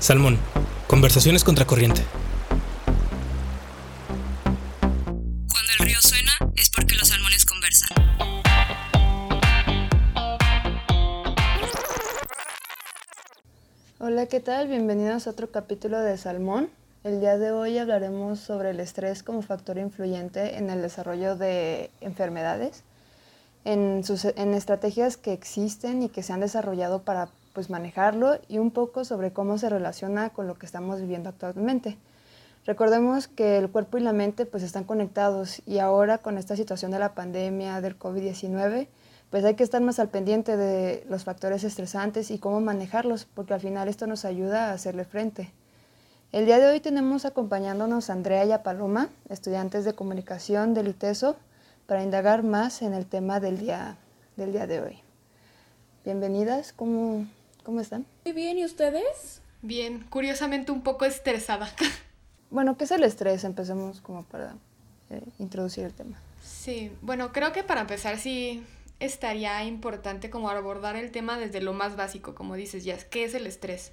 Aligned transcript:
Salmón, 0.00 0.38
conversaciones 0.86 1.44
contracorriente. 1.44 2.00
Cuando 5.52 5.72
el 5.78 5.86
río 5.86 5.98
suena 6.00 6.32
es 6.56 6.70
porque 6.70 6.94
los 6.96 7.08
salmones 7.08 7.44
conversan. 7.44 7.90
Hola, 13.98 14.24
¿qué 14.24 14.40
tal? 14.40 14.68
Bienvenidos 14.68 15.26
a 15.26 15.30
otro 15.30 15.50
capítulo 15.50 16.00
de 16.00 16.16
Salmón. 16.16 16.70
El 17.04 17.20
día 17.20 17.36
de 17.36 17.52
hoy 17.52 17.76
hablaremos 17.76 18.40
sobre 18.40 18.70
el 18.70 18.80
estrés 18.80 19.22
como 19.22 19.42
factor 19.42 19.76
influyente 19.76 20.56
en 20.56 20.70
el 20.70 20.80
desarrollo 20.80 21.36
de 21.36 21.90
enfermedades, 22.00 22.84
en, 23.66 24.02
sus, 24.02 24.24
en 24.24 24.54
estrategias 24.54 25.18
que 25.18 25.34
existen 25.34 26.02
y 26.02 26.08
que 26.08 26.22
se 26.22 26.32
han 26.32 26.40
desarrollado 26.40 27.02
para 27.02 27.28
pues 27.52 27.70
manejarlo 27.70 28.38
y 28.48 28.58
un 28.58 28.70
poco 28.70 29.04
sobre 29.04 29.32
cómo 29.32 29.58
se 29.58 29.68
relaciona 29.68 30.30
con 30.30 30.46
lo 30.46 30.54
que 30.54 30.66
estamos 30.66 31.00
viviendo 31.00 31.28
actualmente. 31.28 31.98
Recordemos 32.66 33.26
que 33.26 33.56
el 33.56 33.70
cuerpo 33.70 33.98
y 33.98 34.02
la 34.02 34.12
mente 34.12 34.46
pues 34.46 34.62
están 34.62 34.84
conectados 34.84 35.62
y 35.66 35.78
ahora 35.78 36.18
con 36.18 36.38
esta 36.38 36.56
situación 36.56 36.90
de 36.90 36.98
la 36.98 37.14
pandemia 37.14 37.80
del 37.80 37.98
COVID-19 37.98 38.88
pues 39.30 39.44
hay 39.44 39.54
que 39.54 39.62
estar 39.62 39.80
más 39.80 39.98
al 39.98 40.08
pendiente 40.08 40.56
de 40.56 41.04
los 41.08 41.24
factores 41.24 41.64
estresantes 41.64 42.30
y 42.30 42.38
cómo 42.38 42.60
manejarlos 42.60 43.24
porque 43.24 43.54
al 43.54 43.60
final 43.60 43.88
esto 43.88 44.06
nos 44.06 44.24
ayuda 44.24 44.70
a 44.70 44.72
hacerle 44.72 45.04
frente. 45.04 45.52
El 46.32 46.46
día 46.46 46.58
de 46.58 46.66
hoy 46.68 46.80
tenemos 46.80 47.24
acompañándonos 47.24 48.10
a 48.10 48.12
Andrea 48.12 48.44
y 48.44 48.52
a 48.52 48.62
Paloma, 48.62 49.08
estudiantes 49.28 49.84
de 49.84 49.94
comunicación 49.94 50.74
del 50.74 50.88
ITESO, 50.88 51.36
para 51.86 52.04
indagar 52.04 52.44
más 52.44 52.82
en 52.82 52.94
el 52.94 53.06
tema 53.06 53.40
del 53.40 53.58
día, 53.58 53.96
del 54.36 54.52
día 54.52 54.68
de 54.68 54.80
hoy. 54.80 54.98
Bienvenidas, 56.04 56.72
¿cómo, 56.72 57.26
¿Cómo 57.62 57.80
están? 57.80 58.06
Muy 58.24 58.32
bien, 58.32 58.58
¿y 58.58 58.64
ustedes? 58.64 59.42
Bien, 59.62 60.06
curiosamente 60.08 60.72
un 60.72 60.82
poco 60.82 61.04
estresada. 61.04 61.72
Bueno, 62.52 62.76
¿qué 62.76 62.82
es 62.82 62.90
el 62.90 63.04
estrés? 63.04 63.44
Empecemos 63.44 64.00
como 64.00 64.24
para 64.24 64.56
eh, 65.08 65.22
introducir 65.38 65.84
el 65.84 65.94
tema. 65.94 66.20
Sí, 66.42 66.90
bueno, 67.00 67.30
creo 67.30 67.52
que 67.52 67.62
para 67.62 67.82
empezar 67.82 68.18
sí 68.18 68.64
estaría 68.98 69.62
importante 69.62 70.30
como 70.30 70.50
abordar 70.50 70.96
el 70.96 71.12
tema 71.12 71.38
desde 71.38 71.60
lo 71.60 71.74
más 71.74 71.94
básico, 71.94 72.34
como 72.34 72.56
dices, 72.56 72.82
ya, 72.82 72.98
¿qué 73.08 73.22
es 73.22 73.34
el 73.34 73.46
estrés? 73.46 73.92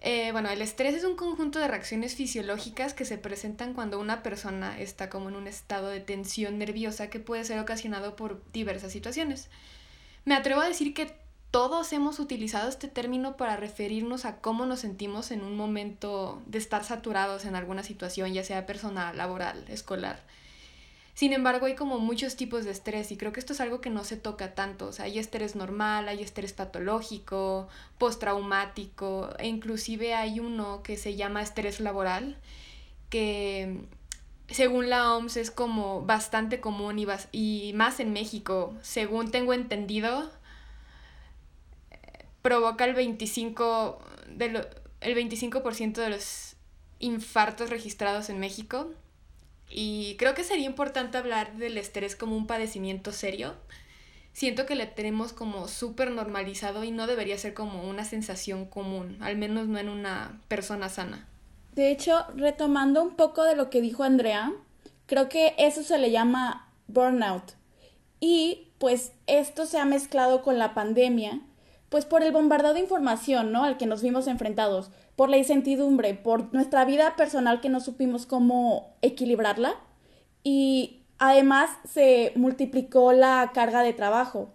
Eh, 0.00 0.32
bueno, 0.32 0.50
el 0.50 0.60
estrés 0.60 0.94
es 0.94 1.04
un 1.04 1.16
conjunto 1.16 1.58
de 1.58 1.66
reacciones 1.66 2.14
fisiológicas 2.14 2.94
que 2.94 3.06
se 3.06 3.18
presentan 3.18 3.72
cuando 3.74 3.98
una 3.98 4.22
persona 4.22 4.78
está 4.78 5.08
como 5.08 5.30
en 5.30 5.36
un 5.36 5.48
estado 5.48 5.88
de 5.88 6.00
tensión 6.00 6.58
nerviosa 6.58 7.08
que 7.08 7.20
puede 7.20 7.44
ser 7.44 7.58
ocasionado 7.58 8.16
por 8.16 8.42
diversas 8.52 8.92
situaciones. 8.92 9.48
Me 10.24 10.34
atrevo 10.34 10.60
a 10.60 10.68
decir 10.68 10.94
que 10.94 11.16
todos 11.50 11.92
hemos 11.92 12.18
utilizado 12.18 12.68
este 12.68 12.88
término 12.88 13.36
para 13.36 13.56
referirnos 13.56 14.24
a 14.24 14.40
cómo 14.40 14.66
nos 14.66 14.80
sentimos 14.80 15.30
en 15.30 15.42
un 15.42 15.56
momento 15.56 16.42
de 16.46 16.58
estar 16.58 16.84
saturados 16.84 17.44
en 17.46 17.56
alguna 17.56 17.82
situación, 17.82 18.34
ya 18.34 18.44
sea 18.44 18.66
personal, 18.66 19.16
laboral, 19.16 19.64
escolar. 19.68 20.20
Sin 21.14 21.32
embargo, 21.32 21.66
hay 21.66 21.74
como 21.74 21.98
muchos 21.98 22.36
tipos 22.36 22.64
de 22.64 22.70
estrés 22.70 23.10
y 23.10 23.16
creo 23.16 23.32
que 23.32 23.40
esto 23.40 23.52
es 23.52 23.60
algo 23.60 23.80
que 23.80 23.90
no 23.90 24.04
se 24.04 24.16
toca 24.16 24.54
tanto. 24.54 24.86
O 24.86 24.92
sea, 24.92 25.06
hay 25.06 25.18
estrés 25.18 25.56
normal, 25.56 26.06
hay 26.06 26.22
estrés 26.22 26.52
patológico, 26.52 27.66
postraumático 27.98 29.30
e 29.38 29.48
inclusive 29.48 30.14
hay 30.14 30.38
uno 30.38 30.82
que 30.84 30.96
se 30.96 31.16
llama 31.16 31.42
estrés 31.42 31.80
laboral, 31.80 32.36
que 33.10 33.80
según 34.48 34.90
la 34.90 35.14
OMS 35.16 35.38
es 35.38 35.50
como 35.50 36.02
bastante 36.02 36.60
común 36.60 37.00
y, 37.00 37.06
y 37.32 37.72
más 37.72 37.98
en 37.98 38.12
México. 38.12 38.74
Según 38.82 39.32
tengo 39.32 39.54
entendido, 39.54 40.30
provoca 42.42 42.84
el 42.84 42.94
25%, 42.94 43.98
de 44.28 44.66
el 45.00 45.14
25 45.14 45.62
de 45.62 46.10
los 46.10 46.56
infartos 46.98 47.70
registrados 47.70 48.30
en 48.30 48.40
México. 48.40 48.90
Y 49.70 50.16
creo 50.18 50.34
que 50.34 50.44
sería 50.44 50.66
importante 50.66 51.18
hablar 51.18 51.56
del 51.56 51.76
estrés 51.76 52.16
como 52.16 52.36
un 52.36 52.46
padecimiento 52.46 53.12
serio. 53.12 53.54
Siento 54.32 54.66
que 54.66 54.76
le 54.76 54.86
tenemos 54.86 55.32
como 55.32 55.68
súper 55.68 56.10
normalizado 56.10 56.84
y 56.84 56.90
no 56.90 57.06
debería 57.06 57.36
ser 57.38 57.54
como 57.54 57.88
una 57.88 58.04
sensación 58.04 58.66
común, 58.66 59.18
al 59.20 59.36
menos 59.36 59.66
no 59.66 59.78
en 59.78 59.88
una 59.88 60.40
persona 60.48 60.88
sana. 60.88 61.26
De 61.74 61.90
hecho, 61.90 62.24
retomando 62.34 63.02
un 63.02 63.14
poco 63.14 63.44
de 63.44 63.56
lo 63.56 63.68
que 63.68 63.80
dijo 63.80 64.04
Andrea, 64.04 64.52
creo 65.06 65.28
que 65.28 65.54
eso 65.58 65.82
se 65.82 65.98
le 65.98 66.10
llama 66.10 66.68
burnout. 66.86 67.54
Y 68.20 68.68
pues 68.78 69.12
esto 69.26 69.66
se 69.66 69.78
ha 69.78 69.84
mezclado 69.84 70.42
con 70.42 70.58
la 70.58 70.72
pandemia 70.74 71.40
pues 71.88 72.04
por 72.04 72.22
el 72.22 72.32
bombardeo 72.32 72.74
de 72.74 72.80
información, 72.80 73.52
¿no? 73.52 73.64
Al 73.64 73.78
que 73.78 73.86
nos 73.86 74.02
vimos 74.02 74.26
enfrentados, 74.26 74.90
por 75.16 75.30
la 75.30 75.38
incertidumbre, 75.38 76.14
por 76.14 76.52
nuestra 76.52 76.84
vida 76.84 77.16
personal 77.16 77.60
que 77.60 77.70
no 77.70 77.80
supimos 77.80 78.26
cómo 78.26 78.94
equilibrarla 79.02 79.74
y 80.42 81.02
además 81.18 81.70
se 81.84 82.32
multiplicó 82.36 83.12
la 83.12 83.50
carga 83.54 83.82
de 83.82 83.94
trabajo. 83.94 84.50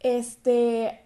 Este, 0.00 1.04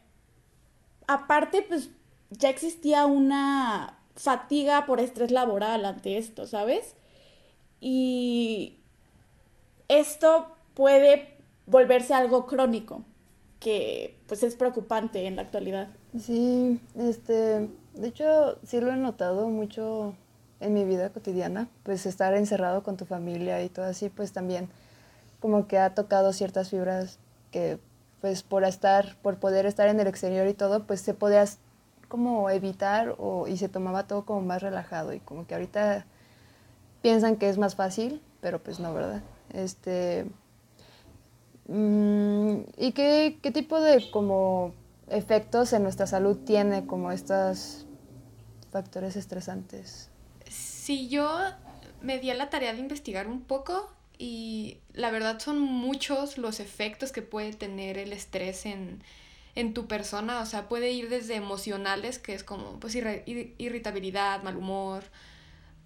aparte, 1.07 1.63
pues 1.63 1.91
ya 2.31 2.51
existía 2.51 3.07
una 3.07 3.99
fatiga 4.15 4.87
por 4.87 5.01
estrés 5.01 5.31
laboral 5.31 5.85
ante 5.85 6.19
esto, 6.19 6.47
¿sabes? 6.47 6.95
Y 7.81 8.79
esto 9.89 10.49
puede 10.75 11.37
volverse 11.67 12.15
algo 12.15 12.47
crónico 12.47 13.03
que 13.67 14.15
pues 14.29 14.45
es 14.45 14.55
preocupante 14.55 15.27
en 15.27 15.35
la 15.35 15.43
actualidad. 15.43 15.89
Sí, 16.17 16.81
este, 16.97 17.69
de 17.95 18.07
hecho 18.07 18.61
sí 18.65 18.81
lo 18.81 18.93
he 18.93 18.97
notado 18.97 19.49
mucho 19.49 20.15
en 20.61 20.73
mi 20.73 20.85
vida 20.85 21.11
cotidiana, 21.11 21.69
pues 21.83 22.07
estar 22.07 22.33
encerrado 22.35 22.85
con 22.85 22.97
tu 22.97 23.07
familia 23.07 23.65
y 23.65 23.69
todo 23.69 23.87
así, 23.87 24.09
pues 24.09 24.31
también 24.31 24.69
como 25.41 25.67
que 25.67 25.79
ha 25.79 25.97
tocado 25.97 26.33
ciertas 26.33 26.71
fibras 26.71 27.19
que 27.51 27.81
pues 28.21 28.45
por 28.45 28.63
estar, 28.63 29.17
por 29.17 29.39
poder 29.39 29.67
estar 29.67 29.89
en 29.89 29.99
el 29.99 30.07
exterior 30.07 30.47
y 30.47 30.55
todo, 30.55 30.87
pues 30.87 31.01
se 31.01 31.13
podía 31.13 31.45
como 32.07 32.49
evitar 32.51 33.17
o, 33.19 33.49
y 33.49 33.57
se 33.57 33.69
tomaba 33.69 34.07
todo 34.07 34.25
como 34.25 34.43
más 34.43 34.63
relajado 34.63 35.13
y 35.13 35.19
como 35.19 35.45
que 35.45 35.55
ahorita 35.55 36.07
piensan 37.03 37.35
que 37.35 37.49
es 37.49 37.59
más 37.59 37.75
fácil, 37.75 38.23
pero 38.41 38.63
pues 38.63 38.79
no, 38.79 38.95
¿verdad? 38.95 39.23
Este, 39.53 40.27
¿Y 41.69 42.93
qué, 42.93 43.39
qué, 43.43 43.51
tipo 43.51 43.81
de 43.81 44.11
como 44.11 44.73
efectos 45.09 45.73
en 45.73 45.83
nuestra 45.83 46.07
salud 46.07 46.37
tiene 46.45 46.87
como 46.87 47.11
estos 47.11 47.87
factores 48.71 49.17
estresantes? 49.17 50.11
Sí, 50.49 51.09
yo 51.09 51.29
me 52.03 52.19
di 52.19 52.31
a 52.31 52.35
la 52.35 52.51
tarea 52.51 52.73
de 52.73 52.79
investigar 52.79 53.27
un 53.27 53.41
poco 53.41 53.91
y 54.19 54.79
la 54.93 55.11
verdad 55.11 55.41
son 55.41 55.61
muchos 55.61 56.39
los 56.39 56.61
efectos 56.61 57.11
que 57.11 57.23
puede 57.23 57.53
tener 57.53 57.99
el 57.99 58.13
estrés 58.13 58.65
en, 58.65 59.03
en 59.57 59.75
tu 59.75 59.89
persona. 59.89 60.41
O 60.41 60.47
sea, 60.47 60.69
puede 60.69 60.93
ir 60.93 61.09
desde 61.09 61.35
emocionales, 61.35 62.21
que 62.21 62.35
es 62.35 62.45
como 62.45 62.79
pues, 62.79 62.95
irritabilidad, 62.95 64.43
mal 64.45 64.57
humor, 64.57 65.03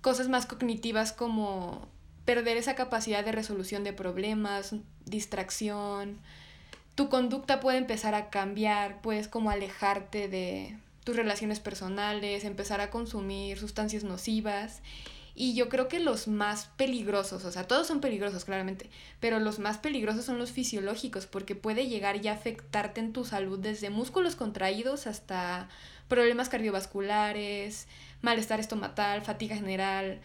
cosas 0.02 0.28
más 0.28 0.44
cognitivas 0.44 1.12
como 1.12 1.88
perder 2.30 2.58
esa 2.58 2.76
capacidad 2.76 3.24
de 3.24 3.32
resolución 3.32 3.82
de 3.82 3.92
problemas, 3.92 4.76
distracción. 5.04 6.20
Tu 6.94 7.08
conducta 7.08 7.58
puede 7.58 7.78
empezar 7.78 8.14
a 8.14 8.30
cambiar, 8.30 9.02
puedes 9.02 9.26
como 9.26 9.50
alejarte 9.50 10.28
de 10.28 10.78
tus 11.02 11.16
relaciones 11.16 11.58
personales, 11.58 12.44
empezar 12.44 12.80
a 12.80 12.88
consumir 12.90 13.58
sustancias 13.58 14.04
nocivas. 14.04 14.80
Y 15.34 15.54
yo 15.54 15.68
creo 15.68 15.88
que 15.88 15.98
los 15.98 16.28
más 16.28 16.70
peligrosos, 16.76 17.44
o 17.44 17.50
sea, 17.50 17.66
todos 17.66 17.88
son 17.88 18.00
peligrosos 18.00 18.44
claramente, 18.44 18.90
pero 19.18 19.40
los 19.40 19.58
más 19.58 19.78
peligrosos 19.78 20.24
son 20.24 20.38
los 20.38 20.52
fisiológicos 20.52 21.26
porque 21.26 21.56
puede 21.56 21.88
llegar 21.88 22.20
ya 22.20 22.30
a 22.30 22.36
afectarte 22.36 23.00
en 23.00 23.12
tu 23.12 23.24
salud 23.24 23.58
desde 23.58 23.90
músculos 23.90 24.36
contraídos 24.36 25.08
hasta 25.08 25.68
problemas 26.06 26.48
cardiovasculares, 26.48 27.88
malestar 28.22 28.60
estomacal, 28.60 29.22
fatiga 29.22 29.56
general, 29.56 30.20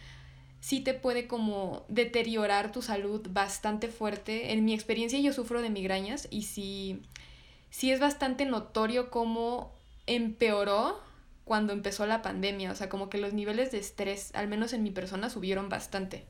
sí 0.65 0.79
te 0.79 0.95
puede 0.95 1.27
como 1.27 1.85
deteriorar 1.89 2.71
tu 2.71 2.81
salud 2.81 3.21
bastante 3.29 3.87
fuerte. 3.87 4.51
En 4.51 4.65
mi 4.65 4.73
experiencia 4.73 5.19
yo 5.19 5.31
sufro 5.31 5.61
de 5.61 5.69
migrañas 5.69 6.27
y 6.31 6.41
sí, 6.41 7.03
sí 7.69 7.91
es 7.91 7.99
bastante 7.99 8.45
notorio 8.45 9.11
cómo 9.11 9.75
empeoró 10.07 10.99
cuando 11.43 11.71
empezó 11.71 12.07
la 12.07 12.23
pandemia. 12.23 12.71
O 12.71 12.75
sea, 12.75 12.89
como 12.89 13.09
que 13.09 13.19
los 13.19 13.31
niveles 13.31 13.71
de 13.71 13.77
estrés, 13.77 14.31
al 14.33 14.47
menos 14.47 14.73
en 14.73 14.81
mi 14.81 14.89
persona, 14.89 15.29
subieron 15.29 15.69
bastante. 15.69 16.25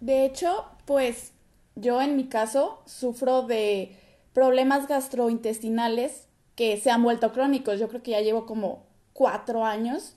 De 0.00 0.26
hecho, 0.26 0.66
pues 0.84 1.32
yo 1.74 2.02
en 2.02 2.14
mi 2.14 2.24
caso 2.24 2.82
sufro 2.84 3.40
de 3.40 3.96
problemas 4.34 4.86
gastrointestinales 4.86 6.28
que 6.56 6.76
se 6.76 6.90
han 6.90 7.02
vuelto 7.02 7.32
crónicos. 7.32 7.80
Yo 7.80 7.88
creo 7.88 8.02
que 8.02 8.10
ya 8.10 8.20
llevo 8.20 8.44
como 8.44 8.84
cuatro 9.14 9.64
años 9.64 10.14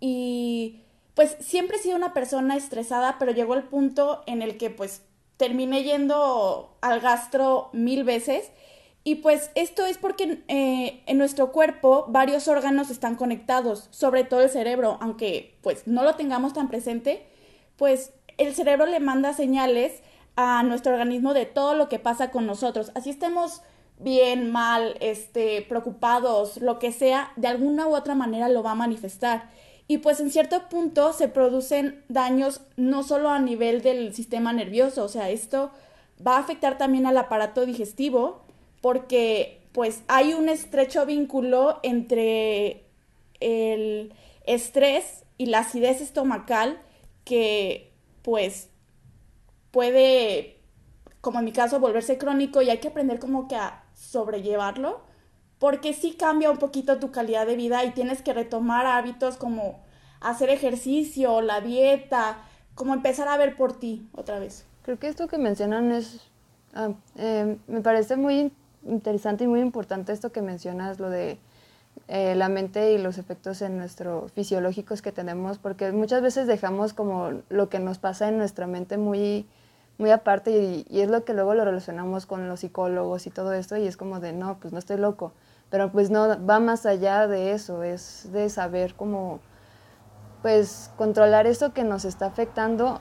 y 0.00 0.83
pues 1.14 1.36
siempre 1.40 1.76
he 1.76 1.80
sido 1.80 1.96
una 1.96 2.12
persona 2.12 2.56
estresada, 2.56 3.16
pero 3.18 3.32
llegó 3.32 3.54
el 3.54 3.64
punto 3.64 4.22
en 4.26 4.42
el 4.42 4.56
que 4.56 4.70
pues 4.70 5.02
terminé 5.36 5.82
yendo 5.84 6.76
al 6.80 7.00
gastro 7.00 7.70
mil 7.72 8.04
veces 8.04 8.50
Y 9.06 9.16
pues 9.16 9.50
esto 9.54 9.84
es 9.84 9.98
porque 9.98 10.42
eh, 10.48 11.02
en 11.06 11.18
nuestro 11.18 11.52
cuerpo 11.52 12.06
varios 12.08 12.48
órganos 12.48 12.90
están 12.90 13.16
conectados, 13.16 13.88
sobre 13.90 14.24
todo 14.24 14.40
el 14.42 14.48
cerebro, 14.50 14.98
aunque 15.00 15.58
pues 15.62 15.86
no 15.86 16.02
lo 16.04 16.14
tengamos 16.14 16.54
tan 16.54 16.68
presente, 16.68 17.26
pues 17.76 18.12
el 18.38 18.54
cerebro 18.54 18.86
le 18.86 19.00
manda 19.00 19.34
señales 19.34 20.02
a 20.36 20.62
nuestro 20.62 20.92
organismo 20.94 21.34
de 21.34 21.46
todo 21.46 21.74
lo 21.74 21.88
que 21.88 21.98
pasa 21.98 22.30
con 22.30 22.46
nosotros. 22.46 22.92
Así 22.94 23.10
estemos 23.10 23.62
bien, 23.98 24.50
mal, 24.50 24.96
este, 25.00 25.62
preocupados, 25.68 26.56
lo 26.58 26.78
que 26.78 26.90
sea, 26.92 27.32
de 27.36 27.48
alguna 27.48 27.86
u 27.86 27.94
otra 27.94 28.14
manera 28.14 28.48
lo 28.48 28.62
va 28.62 28.72
a 28.72 28.74
manifestar. 28.74 29.50
Y 29.86 29.98
pues 29.98 30.20
en 30.20 30.30
cierto 30.30 30.68
punto 30.68 31.12
se 31.12 31.28
producen 31.28 32.02
daños 32.08 32.62
no 32.76 33.02
solo 33.02 33.28
a 33.28 33.38
nivel 33.38 33.82
del 33.82 34.14
sistema 34.14 34.52
nervioso, 34.52 35.04
o 35.04 35.08
sea, 35.08 35.28
esto 35.30 35.70
va 36.26 36.36
a 36.36 36.40
afectar 36.40 36.78
también 36.78 37.06
al 37.06 37.18
aparato 37.18 37.66
digestivo 37.66 38.44
porque 38.80 39.60
pues 39.72 40.02
hay 40.08 40.32
un 40.32 40.48
estrecho 40.48 41.04
vínculo 41.04 41.80
entre 41.82 42.84
el 43.40 44.14
estrés 44.46 45.24
y 45.36 45.46
la 45.46 45.60
acidez 45.60 46.00
estomacal 46.00 46.80
que 47.24 47.92
pues 48.22 48.70
puede, 49.70 50.60
como 51.20 51.40
en 51.40 51.44
mi 51.44 51.52
caso, 51.52 51.80
volverse 51.80 52.16
crónico 52.16 52.62
y 52.62 52.70
hay 52.70 52.78
que 52.78 52.88
aprender 52.88 53.18
como 53.18 53.48
que 53.48 53.56
a 53.56 53.84
sobrellevarlo 53.94 55.02
porque 55.64 55.94
sí 55.94 56.12
cambia 56.12 56.50
un 56.50 56.58
poquito 56.58 56.98
tu 56.98 57.10
calidad 57.10 57.46
de 57.46 57.56
vida 57.56 57.82
y 57.86 57.92
tienes 57.92 58.20
que 58.20 58.34
retomar 58.34 58.84
hábitos 58.84 59.38
como 59.38 59.80
hacer 60.20 60.50
ejercicio, 60.50 61.40
la 61.40 61.62
dieta, 61.62 62.36
como 62.74 62.92
empezar 62.92 63.28
a 63.28 63.38
ver 63.38 63.56
por 63.56 63.72
ti 63.72 64.06
otra 64.12 64.38
vez. 64.38 64.66
Creo 64.82 64.98
que 64.98 65.08
esto 65.08 65.26
que 65.26 65.38
mencionan 65.38 65.90
es, 65.90 66.20
ah, 66.74 66.90
eh, 67.16 67.56
me 67.66 67.80
parece 67.80 68.16
muy 68.16 68.52
interesante 68.86 69.44
y 69.44 69.46
muy 69.46 69.60
importante 69.60 70.12
esto 70.12 70.32
que 70.32 70.42
mencionas, 70.42 71.00
lo 71.00 71.08
de 71.08 71.38
eh, 72.08 72.34
la 72.34 72.50
mente 72.50 72.92
y 72.92 72.98
los 72.98 73.16
efectos 73.16 73.62
en 73.62 73.78
nuestro 73.78 74.28
fisiológicos 74.34 75.00
que 75.00 75.12
tenemos, 75.12 75.56
porque 75.56 75.92
muchas 75.92 76.20
veces 76.20 76.46
dejamos 76.46 76.92
como 76.92 77.40
lo 77.48 77.70
que 77.70 77.78
nos 77.78 77.96
pasa 77.96 78.28
en 78.28 78.36
nuestra 78.36 78.66
mente 78.66 78.98
muy, 78.98 79.46
muy 79.96 80.10
aparte 80.10 80.50
y, 80.50 80.86
y, 80.90 81.00
es 81.00 81.08
lo 81.08 81.24
que 81.24 81.32
luego 81.32 81.54
lo 81.54 81.64
relacionamos 81.64 82.26
con 82.26 82.50
los 82.50 82.60
psicólogos 82.60 83.26
y 83.26 83.30
todo 83.30 83.54
esto 83.54 83.78
y 83.78 83.86
es 83.86 83.96
como 83.96 84.20
de, 84.20 84.34
no, 84.34 84.58
pues 84.60 84.74
no 84.74 84.78
estoy 84.78 84.98
loco, 84.98 85.32
pero 85.74 85.90
pues 85.90 86.08
no, 86.08 86.28
va 86.46 86.60
más 86.60 86.86
allá 86.86 87.26
de 87.26 87.50
eso, 87.50 87.82
es 87.82 88.30
de 88.30 88.48
saber 88.48 88.94
cómo, 88.94 89.40
pues 90.40 90.92
controlar 90.96 91.48
eso 91.48 91.74
que 91.74 91.82
nos 91.82 92.04
está 92.04 92.26
afectando 92.26 93.00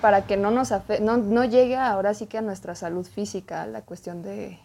para 0.00 0.24
que 0.24 0.36
no 0.36 0.52
nos 0.52 0.70
no, 1.00 1.16
no 1.16 1.44
llegue 1.44 1.74
ahora 1.74 2.14
sí 2.14 2.28
que 2.28 2.38
a 2.38 2.40
nuestra 2.40 2.76
salud 2.76 3.04
física, 3.04 3.66
la 3.66 3.82
cuestión 3.82 4.22
de, 4.22 4.60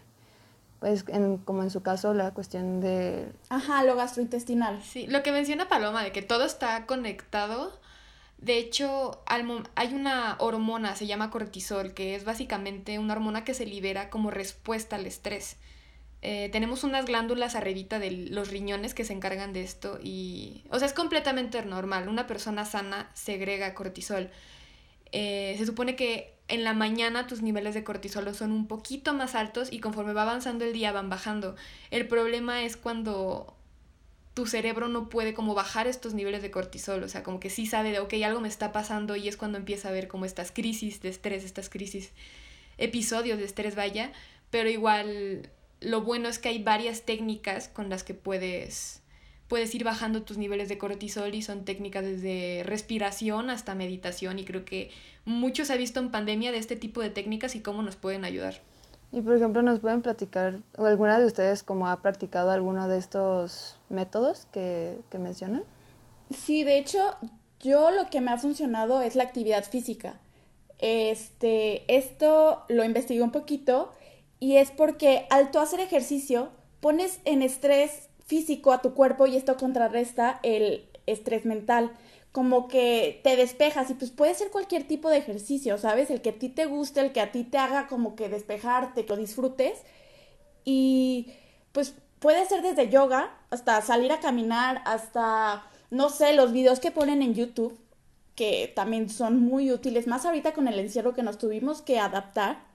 pues 0.79 1.03
como 1.43 1.63
en 1.63 1.71
su 1.71 1.81
caso 1.81 2.13
la 2.13 2.35
cuestión 2.35 2.81
de... 2.81 3.33
Ajá, 3.49 3.83
lo 3.83 3.95
gastrointestinal. 3.95 4.83
Sí, 4.83 5.07
lo 5.07 5.23
que 5.23 5.31
menciona 5.31 5.67
Paloma, 5.67 6.03
de 6.03 6.11
que 6.11 6.21
todo 6.21 6.45
está 6.45 6.85
conectado. 6.85 7.73
De 8.37 8.59
hecho, 8.59 9.23
hay 9.25 9.93
una 9.95 10.35
hormona, 10.37 10.95
se 10.95 11.07
llama 11.07 11.31
cortisol, 11.31 11.95
que 11.95 12.13
es 12.13 12.25
básicamente 12.25 12.99
una 12.99 13.13
hormona 13.13 13.43
que 13.43 13.55
se 13.55 13.65
libera 13.65 14.11
como 14.11 14.29
respuesta 14.29 14.97
al 14.97 15.07
estrés. 15.07 15.57
Eh, 16.21 16.49
tenemos 16.51 16.83
unas 16.83 17.05
glándulas 17.05 17.55
arribita 17.55 17.97
de 17.97 18.11
los 18.11 18.49
riñones 18.49 18.93
que 18.93 19.05
se 19.05 19.13
encargan 19.13 19.53
de 19.53 19.63
esto 19.63 19.99
y, 20.03 20.65
o 20.69 20.77
sea, 20.79 20.87
es 20.87 20.93
completamente 20.93 21.63
normal. 21.63 22.09
Una 22.09 22.27
persona 22.27 22.65
sana 22.65 23.09
segrega 23.13 23.73
cortisol. 23.73 24.29
Eh, 25.11 25.55
se 25.57 25.65
supone 25.65 25.95
que 25.95 26.35
en 26.49 26.63
la 26.63 26.73
mañana 26.73 27.27
tus 27.27 27.41
niveles 27.41 27.73
de 27.73 27.83
cortisol 27.83 28.33
son 28.35 28.51
un 28.51 28.67
poquito 28.67 29.13
más 29.13 29.35
altos 29.35 29.71
y 29.71 29.79
conforme 29.79 30.13
va 30.13 30.23
avanzando 30.23 30.65
el 30.65 30.73
día 30.73 30.91
van 30.91 31.09
bajando. 31.09 31.55
El 31.89 32.07
problema 32.07 32.63
es 32.63 32.75
cuando 32.75 33.55
tu 34.33 34.45
cerebro 34.45 34.87
no 34.87 35.09
puede 35.09 35.33
como 35.33 35.53
bajar 35.53 35.87
estos 35.87 36.13
niveles 36.13 36.41
de 36.41 36.51
cortisol, 36.51 37.03
o 37.03 37.09
sea, 37.09 37.23
como 37.23 37.39
que 37.39 37.49
sí 37.49 37.65
sabe 37.65 37.91
de, 37.91 37.99
ok, 37.99 38.13
algo 38.23 38.39
me 38.39 38.47
está 38.47 38.71
pasando 38.71 39.15
y 39.15 39.27
es 39.27 39.37
cuando 39.37 39.57
empieza 39.57 39.89
a 39.89 39.91
ver 39.91 40.07
como 40.07 40.25
estas 40.25 40.51
crisis 40.51 41.01
de 41.01 41.09
estrés, 41.09 41.43
estas 41.43 41.69
crisis, 41.69 42.11
episodios 42.77 43.37
de 43.37 43.45
estrés, 43.45 43.75
vaya, 43.75 44.11
pero 44.49 44.69
igual 44.69 45.49
lo 45.81 46.01
bueno 46.01 46.29
es 46.29 46.39
que 46.39 46.49
hay 46.49 46.63
varias 46.63 47.03
técnicas 47.03 47.67
con 47.67 47.89
las 47.89 48.03
que 48.03 48.13
puedes 48.13 49.01
puedes 49.47 49.73
ir 49.73 49.83
bajando 49.83 50.21
tus 50.21 50.37
niveles 50.37 50.69
de 50.69 50.77
cortisol 50.77 51.33
y 51.33 51.41
son 51.41 51.65
técnicas 51.65 52.05
desde 52.05 52.61
respiración 52.65 53.49
hasta 53.49 53.73
meditación 53.73 54.37
y 54.37 54.45
creo 54.45 54.63
que 54.63 54.91
mucho 55.25 55.65
se 55.65 55.73
ha 55.73 55.75
visto 55.75 55.99
en 55.99 56.11
pandemia 56.11 56.51
de 56.51 56.59
este 56.59 56.75
tipo 56.75 57.01
de 57.01 57.09
técnicas 57.09 57.55
y 57.55 57.61
cómo 57.61 57.81
nos 57.81 57.95
pueden 57.95 58.25
ayudar. 58.25 58.61
Y 59.11 59.21
por 59.21 59.35
ejemplo, 59.35 59.63
¿nos 59.63 59.79
pueden 59.79 60.03
platicar, 60.03 60.59
o 60.77 60.85
alguna 60.85 61.19
de 61.19 61.25
ustedes 61.25 61.63
como 61.63 61.87
ha 61.87 61.99
practicado 61.99 62.51
alguno 62.51 62.87
de 62.87 62.99
estos 62.99 63.75
métodos 63.89 64.45
que, 64.51 64.99
que 65.09 65.17
mencionan? 65.17 65.63
Sí, 66.29 66.63
de 66.63 66.77
hecho, 66.77 67.15
yo 67.59 67.89
lo 67.89 68.11
que 68.11 68.21
me 68.21 68.29
ha 68.29 68.37
funcionado 68.37 69.01
es 69.01 69.15
la 69.15 69.23
actividad 69.23 69.63
física. 69.63 70.19
Este, 70.77 71.83
esto 71.93 72.63
lo 72.69 72.83
investigué 72.83 73.23
un 73.23 73.31
poquito 73.31 73.91
y 74.39 74.57
es 74.57 74.71
porque 74.71 75.27
al 75.29 75.51
tú 75.51 75.59
hacer 75.59 75.79
ejercicio 75.79 76.49
pones 76.79 77.19
en 77.25 77.41
estrés 77.41 78.09
físico 78.25 78.71
a 78.71 78.81
tu 78.81 78.93
cuerpo 78.93 79.27
y 79.27 79.35
esto 79.35 79.57
contrarresta 79.57 80.39
el 80.43 80.87
estrés 81.07 81.45
mental. 81.45 81.91
Como 82.31 82.67
que 82.67 83.21
te 83.23 83.35
despejas 83.35 83.89
y 83.89 83.95
pues 83.95 84.11
puede 84.11 84.35
ser 84.35 84.51
cualquier 84.51 84.87
tipo 84.87 85.09
de 85.09 85.17
ejercicio, 85.17 85.77
¿sabes? 85.79 86.11
El 86.11 86.21
que 86.21 86.29
a 86.29 86.39
ti 86.39 86.49
te 86.49 86.67
guste, 86.67 87.01
el 87.01 87.11
que 87.11 87.21
a 87.21 87.31
ti 87.31 87.43
te 87.43 87.57
haga 87.57 87.87
como 87.87 88.15
que 88.15 88.29
despejarte, 88.29 89.03
que 89.03 89.09
lo 89.09 89.17
disfrutes. 89.17 89.81
Y 90.63 91.33
pues 91.71 91.95
puede 92.19 92.45
ser 92.45 92.61
desde 92.61 92.89
yoga 92.89 93.35
hasta 93.49 93.81
salir 93.81 94.11
a 94.11 94.19
caminar, 94.19 94.83
hasta, 94.85 95.63
no 95.89 96.09
sé, 96.09 96.33
los 96.33 96.51
videos 96.51 96.79
que 96.79 96.91
ponen 96.91 97.23
en 97.23 97.33
YouTube, 97.33 97.79
que 98.35 98.71
también 98.75 99.09
son 99.09 99.39
muy 99.39 99.71
útiles, 99.71 100.05
más 100.05 100.25
ahorita 100.25 100.53
con 100.53 100.67
el 100.67 100.79
encierro 100.79 101.13
que 101.13 101.23
nos 101.23 101.39
tuvimos 101.39 101.81
que 101.81 101.99
adaptar. 101.99 102.68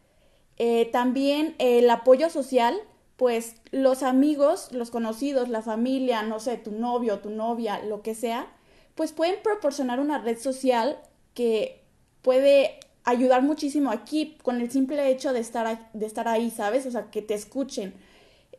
Eh, 0.59 0.89
también 0.93 1.55
el 1.59 1.89
apoyo 1.91 2.31
social, 2.31 2.77
pues 3.17 3.57
los 3.71 4.03
amigos, 4.03 4.71
los 4.73 4.91
conocidos, 4.91 5.49
la 5.49 5.63
familia, 5.63 6.23
no 6.23 6.41
sé, 6.41 6.57
tu 6.57 6.73
novio, 6.73 7.19
tu 7.21 7.31
novia, 7.31 7.83
lo 7.83 8.03
que 8.03 8.15
sea, 8.15 8.47
pues 8.95 9.13
pueden 9.13 9.37
proporcionar 9.43 10.01
una 10.01 10.19
red 10.19 10.39
social 10.39 10.99
que 11.35 11.83
puede 12.23 12.79
ayudar 13.05 13.43
muchísimo 13.43 13.91
aquí 13.91 14.39
con 14.43 14.61
el 14.61 14.71
simple 14.71 15.09
hecho 15.11 15.33
de 15.33 15.41
estar, 15.41 15.91
de 15.93 16.07
estar 16.07 16.29
ahí, 16.29 16.51
¿sabes? 16.51 16.87
O 16.87 16.91
sea, 16.91 17.11
que 17.11 17.23
te 17.23 17.35
escuchen. 17.35 17.95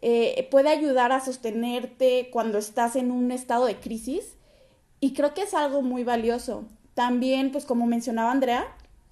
Eh, 0.01 0.47
puede 0.51 0.69
ayudar 0.69 1.11
a 1.11 1.19
sostenerte 1.19 2.29
cuando 2.31 2.57
estás 2.57 2.95
en 2.95 3.11
un 3.11 3.31
estado 3.31 3.65
de 3.65 3.79
crisis 3.79 4.35
y 4.99 5.13
creo 5.13 5.33
que 5.33 5.43
es 5.43 5.53
algo 5.53 5.81
muy 5.81 6.03
valioso. 6.03 6.65
También, 6.93 7.51
pues 7.51 7.65
como 7.65 7.87
mencionaba 7.87 8.31
Andrea, 8.31 8.67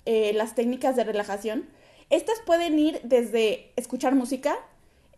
eh, 0.06 0.34
las 0.34 0.56
técnicas 0.56 0.96
de 0.96 1.04
relajación, 1.04 1.66
estas 2.16 2.40
pueden 2.46 2.78
ir 2.78 3.02
desde 3.04 3.72
escuchar 3.76 4.14
música, 4.14 4.56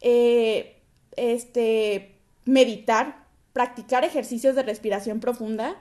eh, 0.02 0.82
este, 1.18 2.18
meditar, 2.46 3.26
practicar 3.52 4.06
ejercicios 4.06 4.56
de 4.56 4.64
respiración 4.64 5.20
profunda. 5.20 5.76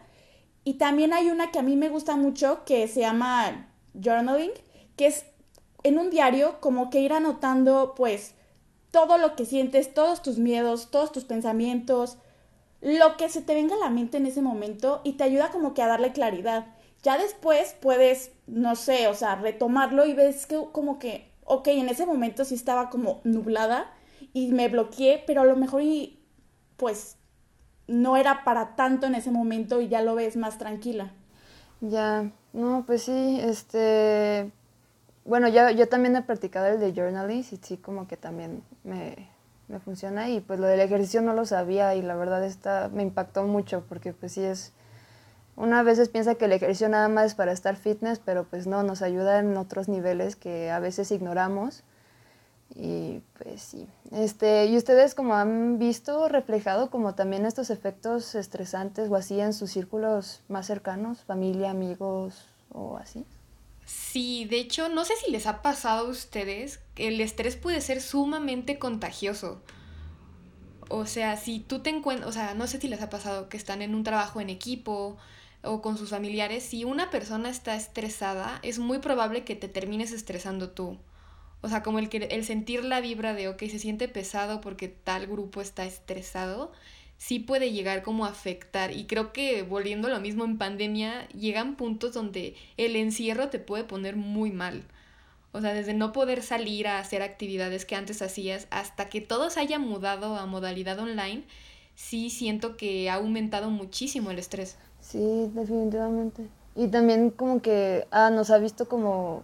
Y 0.64 0.74
también 0.74 1.12
hay 1.12 1.30
una 1.30 1.50
que 1.50 1.58
a 1.58 1.62
mí 1.62 1.76
me 1.76 1.88
gusta 1.88 2.16
mucho 2.16 2.64
que 2.64 2.88
se 2.88 3.00
llama 3.00 3.68
journaling, 3.94 4.50
que 4.96 5.06
es 5.06 5.26
en 5.84 5.98
un 5.98 6.10
diario 6.10 6.60
como 6.60 6.90
que 6.90 7.00
ir 7.00 7.12
anotando 7.12 7.94
pues 7.96 8.34
todo 8.90 9.18
lo 9.18 9.36
que 9.36 9.44
sientes, 9.44 9.94
todos 9.94 10.22
tus 10.22 10.38
miedos, 10.38 10.90
todos 10.90 11.12
tus 11.12 11.24
pensamientos, 11.24 12.16
lo 12.80 13.16
que 13.16 13.28
se 13.28 13.40
te 13.40 13.54
venga 13.54 13.76
a 13.76 13.78
la 13.78 13.90
mente 13.90 14.16
en 14.16 14.26
ese 14.26 14.42
momento 14.42 15.00
y 15.04 15.12
te 15.12 15.24
ayuda 15.24 15.50
como 15.50 15.74
que 15.74 15.82
a 15.82 15.88
darle 15.88 16.12
claridad. 16.12 16.73
Ya 17.04 17.18
después 17.18 17.76
puedes, 17.80 18.32
no 18.46 18.74
sé, 18.74 19.06
o 19.06 19.14
sea, 19.14 19.36
retomarlo 19.36 20.06
y 20.06 20.14
ves 20.14 20.46
que 20.46 20.58
como 20.72 20.98
que, 20.98 21.30
ok, 21.44 21.68
en 21.68 21.88
ese 21.88 22.06
momento 22.06 22.44
sí 22.44 22.56
estaba 22.56 22.90
como 22.90 23.20
nublada 23.22 23.92
y 24.32 24.50
me 24.52 24.68
bloqueé, 24.68 25.22
pero 25.26 25.42
a 25.42 25.44
lo 25.44 25.54
mejor 25.54 25.82
y 25.82 26.18
pues 26.76 27.16
no 27.86 28.16
era 28.16 28.42
para 28.42 28.74
tanto 28.74 29.06
en 29.06 29.14
ese 29.14 29.30
momento 29.30 29.80
y 29.80 29.88
ya 29.88 30.02
lo 30.02 30.14
ves 30.14 30.36
más 30.36 30.58
tranquila. 30.58 31.12
Ya, 31.80 32.30
no, 32.52 32.84
pues 32.86 33.02
sí, 33.02 33.38
este, 33.40 34.50
bueno, 35.24 35.48
yo, 35.48 35.70
yo 35.70 35.88
también 35.88 36.16
he 36.16 36.22
practicado 36.22 36.66
el 36.66 36.80
de 36.80 36.94
journaling 36.94 37.40
y 37.40 37.42
sí 37.42 37.76
como 37.76 38.08
que 38.08 38.16
también 38.16 38.62
me, 38.82 39.28
me 39.68 39.78
funciona 39.80 40.30
y 40.30 40.40
pues 40.40 40.58
lo 40.58 40.66
del 40.66 40.80
ejercicio 40.80 41.20
no 41.20 41.34
lo 41.34 41.44
sabía 41.44 41.94
y 41.94 42.02
la 42.02 42.16
verdad 42.16 42.44
está, 42.44 42.88
me 42.92 43.02
impactó 43.02 43.44
mucho 43.44 43.84
porque 43.88 44.12
pues 44.12 44.32
sí 44.32 44.42
es, 44.42 44.72
una 45.56 45.82
veces 45.82 46.08
piensa 46.08 46.34
que 46.34 46.46
el 46.46 46.52
ejercicio 46.52 46.88
nada 46.88 47.08
más 47.08 47.26
es 47.26 47.34
para 47.34 47.52
estar 47.52 47.76
fitness, 47.76 48.20
pero 48.24 48.44
pues 48.44 48.66
no, 48.66 48.82
nos 48.82 49.02
ayuda 49.02 49.38
en 49.38 49.56
otros 49.56 49.88
niveles 49.88 50.36
que 50.36 50.70
a 50.70 50.80
veces 50.80 51.10
ignoramos 51.10 51.84
y 52.74 53.20
pues 53.38 53.62
sí. 53.62 53.86
Este, 54.10 54.66
¿Y 54.66 54.76
ustedes 54.76 55.14
como 55.14 55.34
han 55.34 55.78
visto 55.78 56.28
reflejado 56.28 56.90
como 56.90 57.14
también 57.14 57.46
estos 57.46 57.70
efectos 57.70 58.34
estresantes 58.34 59.08
o 59.10 59.16
así 59.16 59.40
en 59.40 59.52
sus 59.52 59.70
círculos 59.70 60.42
más 60.48 60.66
cercanos, 60.66 61.20
familia, 61.20 61.70
amigos 61.70 62.46
o 62.70 62.96
así? 62.96 63.24
Sí, 63.86 64.46
de 64.46 64.58
hecho, 64.58 64.88
no 64.88 65.04
sé 65.04 65.14
si 65.22 65.30
les 65.30 65.46
ha 65.46 65.62
pasado 65.62 66.06
a 66.06 66.10
ustedes 66.10 66.80
que 66.94 67.08
el 67.08 67.20
estrés 67.20 67.56
puede 67.56 67.80
ser 67.80 68.00
sumamente 68.00 68.78
contagioso. 68.78 69.60
O 70.88 71.06
sea, 71.06 71.36
si 71.36 71.60
tú 71.60 71.80
te 71.80 71.90
encuentras, 71.90 72.28
o 72.28 72.32
sea, 72.32 72.54
no 72.54 72.66
sé 72.66 72.80
si 72.80 72.88
les 72.88 73.02
ha 73.02 73.10
pasado 73.10 73.48
que 73.48 73.56
están 73.56 73.82
en 73.82 73.94
un 73.94 74.02
trabajo 74.02 74.40
en 74.40 74.50
equipo 74.50 75.16
o 75.64 75.82
con 75.82 75.98
sus 75.98 76.10
familiares, 76.10 76.62
si 76.62 76.84
una 76.84 77.10
persona 77.10 77.48
está 77.50 77.74
estresada, 77.76 78.60
es 78.62 78.78
muy 78.78 78.98
probable 78.98 79.44
que 79.44 79.56
te 79.56 79.68
termines 79.68 80.12
estresando 80.12 80.70
tú. 80.70 80.98
O 81.60 81.68
sea, 81.68 81.82
como 81.82 81.98
el, 81.98 82.08
que, 82.10 82.18
el 82.18 82.44
sentir 82.44 82.84
la 82.84 83.00
vibra 83.00 83.32
de, 83.32 83.48
ok, 83.48 83.60
se 83.60 83.78
siente 83.78 84.06
pesado 84.06 84.60
porque 84.60 84.88
tal 84.88 85.26
grupo 85.26 85.60
está 85.62 85.86
estresado, 85.86 86.72
sí 87.16 87.38
puede 87.38 87.72
llegar 87.72 88.02
como 88.02 88.26
a 88.26 88.30
afectar. 88.30 88.92
Y 88.92 89.04
creo 89.04 89.32
que 89.32 89.62
volviendo 89.62 90.08
a 90.08 90.10
lo 90.10 90.20
mismo 90.20 90.44
en 90.44 90.58
pandemia, 90.58 91.26
llegan 91.28 91.76
puntos 91.76 92.12
donde 92.12 92.54
el 92.76 92.96
encierro 92.96 93.48
te 93.48 93.58
puede 93.58 93.84
poner 93.84 94.16
muy 94.16 94.50
mal. 94.50 94.84
O 95.52 95.60
sea, 95.60 95.72
desde 95.72 95.94
no 95.94 96.12
poder 96.12 96.42
salir 96.42 96.88
a 96.88 96.98
hacer 96.98 97.22
actividades 97.22 97.84
que 97.84 97.94
antes 97.96 98.20
hacías 98.22 98.66
hasta 98.70 99.08
que 99.08 99.20
todo 99.20 99.50
se 99.50 99.60
haya 99.60 99.78
mudado 99.78 100.36
a 100.36 100.46
modalidad 100.46 100.98
online, 100.98 101.44
sí 101.94 102.28
siento 102.28 102.76
que 102.76 103.08
ha 103.08 103.14
aumentado 103.14 103.70
muchísimo 103.70 104.30
el 104.30 104.38
estrés. 104.38 104.76
Sí, 105.04 105.50
definitivamente. 105.54 106.48
Y 106.74 106.88
también 106.88 107.30
como 107.30 107.60
que 107.60 108.08
ah, 108.10 108.30
nos 108.30 108.50
ha 108.50 108.58
visto 108.58 108.88
como, 108.88 109.42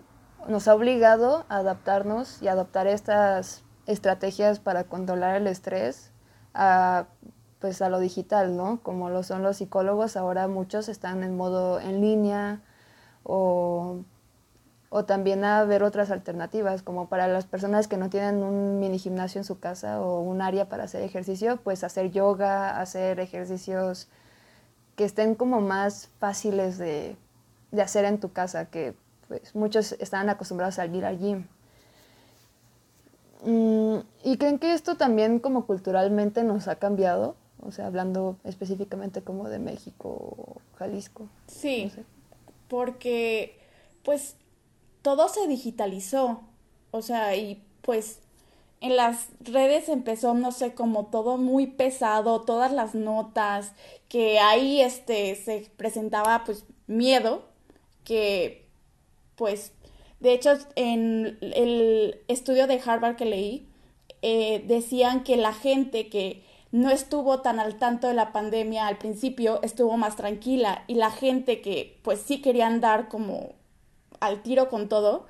nos 0.49 0.67
ha 0.69 0.75
obligado 0.75 1.45
a 1.49 1.59
adaptarnos 1.59 2.43
y 2.43 2.49
adoptar 2.49 2.87
estas 2.87 3.63
estrategias 3.87 4.59
para 4.59 4.85
controlar 4.85 5.37
el 5.37 5.47
estrés 5.47 6.13
a, 6.55 7.07
pues 7.61 7.83
a 7.83 7.91
lo 7.91 8.01
digital, 8.01 8.57
¿no? 8.57 8.81
Como 8.83 9.11
lo 9.11 9.23
son 9.23 9.43
los 9.43 9.59
psicólogos, 9.59 10.17
ahora 10.17 10.49
muchos 10.49 10.89
están 10.89 11.23
en 11.23 11.37
modo 11.37 11.79
en 11.79 12.01
línea 12.01 12.63
o 13.23 14.01
o 14.91 15.05
también 15.05 15.45
a 15.45 15.65
ver 15.65 15.85
otras 15.85 16.11
alternativas, 16.11 16.83
como 16.83 17.09
para 17.09 17.29
las 17.29 17.47
personas 17.47 17.87
que 17.87 17.97
no 17.97 18.11
tienen 18.11 18.43
un 18.43 18.81
mini 18.81 18.99
gimnasio 18.99 19.39
en 19.39 19.45
su 19.45 19.61
casa 19.61 20.01
o 20.03 20.21
un 20.21 20.43
área 20.43 20.69
para 20.69 20.85
hacer 20.85 21.03
ejercicio, 21.03 21.59
pues 21.63 21.85
hacer 21.85 22.11
yoga, 22.11 22.81
hacer 22.81 23.21
ejercicios 23.21 24.09
que 24.97 25.05
estén 25.05 25.35
como 25.35 25.61
más 25.61 26.09
fáciles 26.19 26.79
de, 26.79 27.17
de 27.71 27.83
hacer 27.83 28.05
en 28.05 28.21
tu 28.21 28.33
casa, 28.33 28.67
que 28.67 28.95
pues 29.29 29.55
muchos 29.55 29.93
están 29.93 30.29
acostumbrados 30.29 30.79
a 30.79 30.87
ir 30.87 31.05
al 31.05 31.19
gym. 31.19 31.47
Mm, 33.45 33.99
¿Y 34.25 34.37
creen 34.37 34.59
que 34.59 34.75
esto 34.75 34.97
también 34.97 35.39
como 35.39 35.67
culturalmente 35.67 36.45
nos 36.45 36.69
ha 36.69 36.77
cambiado? 36.77 37.37
O 37.63 37.73
sea, 37.73 37.87
hablando 37.87 38.37
específicamente 38.45 39.23
como 39.23 39.49
de 39.49 39.59
México 39.59 40.09
o 40.09 40.57
Jalisco. 40.79 41.29
Sí, 41.47 41.93
porque 42.69 43.59
pues 44.03 44.37
todo 45.03 45.29
se 45.29 45.47
digitalizó. 45.47 46.41
O 46.91 47.03
sea, 47.03 47.37
y 47.37 47.63
pues 47.83 48.21
en 48.81 48.97
las 48.97 49.29
redes 49.41 49.89
empezó, 49.89 50.35
no 50.35 50.53
sé, 50.53 50.75
como 50.75 51.07
todo 51.07 51.37
muy 51.37 51.67
pesado, 51.67 52.43
todas 52.43 52.73
las 52.73 52.95
notas, 52.95 53.73
que 54.09 54.39
ahí 54.39 54.81
este 54.81 55.37
se 55.37 55.71
presentaba 55.77 56.45
pues 56.45 56.65
miedo, 56.87 57.45
que 58.05 58.67
pues 59.37 59.73
de 60.21 60.33
hecho 60.33 60.59
en 60.77 61.39
el 61.41 62.23
estudio 62.29 62.67
de 62.67 62.81
Harvard 62.85 63.17
que 63.17 63.27
leí, 63.27 63.69
eh, 64.23 64.65
decían 64.67 65.25
que 65.25 65.37
la 65.37 65.53
gente 65.53 66.09
que 66.09 66.43
no 66.73 66.91
estuvo 66.91 67.41
tan 67.41 67.59
al 67.61 67.79
tanto 67.79 68.09
de 68.09 68.15
la 68.15 68.33
pandemia 68.33 68.87
al 68.87 68.99
principio 68.99 69.61
estuvo 69.63 69.97
más 69.97 70.17
tranquila 70.17 70.85
y 70.87 70.95
la 70.95 71.11
gente 71.11 71.61
que 71.61 71.99
pues 72.03 72.21
sí 72.21 72.41
quería 72.41 72.67
andar 72.67 73.09
como 73.09 73.55
al 74.21 74.43
tiro 74.43 74.69
con 74.69 74.89
todo, 74.89 75.27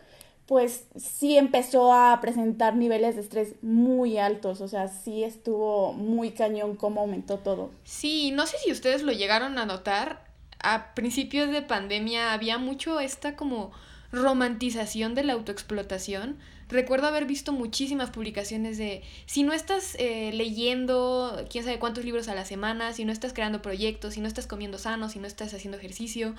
pues 0.50 0.86
sí 0.96 1.38
empezó 1.38 1.92
a 1.92 2.20
presentar 2.20 2.74
niveles 2.74 3.14
de 3.14 3.20
estrés 3.20 3.54
muy 3.62 4.18
altos, 4.18 4.60
o 4.60 4.66
sea, 4.66 4.88
sí 4.88 5.22
estuvo 5.22 5.92
muy 5.92 6.32
cañón 6.32 6.74
cómo 6.74 7.02
aumentó 7.02 7.38
todo. 7.38 7.70
Sí, 7.84 8.32
no 8.32 8.48
sé 8.48 8.56
si 8.58 8.72
ustedes 8.72 9.02
lo 9.02 9.12
llegaron 9.12 9.58
a 9.58 9.64
notar, 9.64 10.26
a 10.58 10.92
principios 10.96 11.52
de 11.52 11.62
pandemia 11.62 12.32
había 12.32 12.58
mucho 12.58 12.98
esta 12.98 13.36
como 13.36 13.70
romantización 14.10 15.14
de 15.14 15.22
la 15.22 15.34
autoexplotación. 15.34 16.36
Recuerdo 16.68 17.06
haber 17.06 17.26
visto 17.26 17.52
muchísimas 17.52 18.10
publicaciones 18.10 18.76
de 18.76 19.04
si 19.26 19.44
no 19.44 19.52
estás 19.52 19.94
eh, 20.00 20.32
leyendo 20.34 21.46
quién 21.48 21.62
sabe 21.62 21.78
cuántos 21.78 22.04
libros 22.04 22.26
a 22.26 22.34
la 22.34 22.44
semana, 22.44 22.92
si 22.92 23.04
no 23.04 23.12
estás 23.12 23.32
creando 23.32 23.62
proyectos, 23.62 24.14
si 24.14 24.20
no 24.20 24.26
estás 24.26 24.48
comiendo 24.48 24.78
sano, 24.78 25.10
si 25.10 25.20
no 25.20 25.28
estás 25.28 25.54
haciendo 25.54 25.78
ejercicio, 25.78 26.34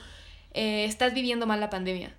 eh, 0.54 0.84
estás 0.84 1.14
viviendo 1.14 1.48
mal 1.48 1.62
la 1.62 1.70
pandemia 1.70 2.14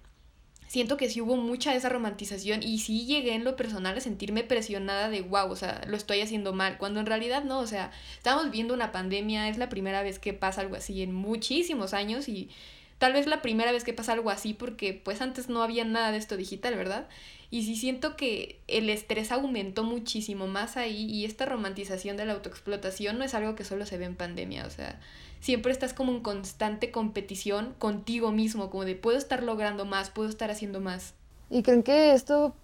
siento 0.72 0.96
que 0.96 1.10
sí 1.10 1.20
hubo 1.20 1.36
mucha 1.36 1.72
de 1.72 1.76
esa 1.76 1.90
romantización 1.90 2.62
y 2.62 2.78
sí 2.78 3.04
llegué 3.04 3.34
en 3.34 3.44
lo 3.44 3.56
personal 3.56 3.94
a 3.94 4.00
sentirme 4.00 4.42
presionada 4.42 5.10
de 5.10 5.20
wow, 5.20 5.50
o 5.50 5.54
sea, 5.54 5.82
lo 5.86 5.98
estoy 5.98 6.22
haciendo 6.22 6.54
mal, 6.54 6.78
cuando 6.78 6.98
en 6.98 7.04
realidad 7.04 7.44
no, 7.44 7.58
o 7.58 7.66
sea, 7.66 7.90
estamos 8.16 8.50
viendo 8.50 8.72
una 8.72 8.90
pandemia, 8.90 9.50
es 9.50 9.58
la 9.58 9.68
primera 9.68 10.02
vez 10.02 10.18
que 10.18 10.32
pasa 10.32 10.62
algo 10.62 10.74
así 10.74 11.02
en 11.02 11.12
muchísimos 11.12 11.92
años 11.92 12.26
y 12.26 12.48
tal 12.96 13.12
vez 13.12 13.26
la 13.26 13.42
primera 13.42 13.70
vez 13.70 13.84
que 13.84 13.92
pasa 13.92 14.14
algo 14.14 14.30
así 14.30 14.54
porque 14.54 14.94
pues 14.94 15.20
antes 15.20 15.50
no 15.50 15.62
había 15.62 15.84
nada 15.84 16.10
de 16.10 16.16
esto 16.16 16.38
digital, 16.38 16.74
¿verdad? 16.74 17.06
Y 17.52 17.64
sí 17.64 17.76
siento 17.76 18.16
que 18.16 18.62
el 18.66 18.88
estrés 18.88 19.30
aumentó 19.30 19.84
muchísimo 19.84 20.46
más 20.46 20.78
ahí 20.78 21.04
y 21.04 21.26
esta 21.26 21.44
romantización 21.44 22.16
de 22.16 22.24
la 22.24 22.32
autoexplotación 22.32 23.18
no 23.18 23.24
es 23.24 23.34
algo 23.34 23.56
que 23.56 23.62
solo 23.62 23.84
se 23.84 23.98
ve 23.98 24.06
en 24.06 24.16
pandemia, 24.16 24.64
o 24.64 24.70
sea, 24.70 24.98
siempre 25.38 25.70
estás 25.70 25.92
como 25.92 26.12
en 26.12 26.20
constante 26.20 26.90
competición 26.90 27.74
contigo 27.78 28.32
mismo, 28.32 28.70
como 28.70 28.86
de 28.86 28.94
puedo 28.94 29.18
estar 29.18 29.42
logrando 29.42 29.84
más, 29.84 30.08
puedo 30.08 30.30
estar 30.30 30.50
haciendo 30.50 30.80
más. 30.80 31.12
¿Y 31.50 31.62
creen 31.62 31.82
que 31.82 32.14
esto 32.14 32.54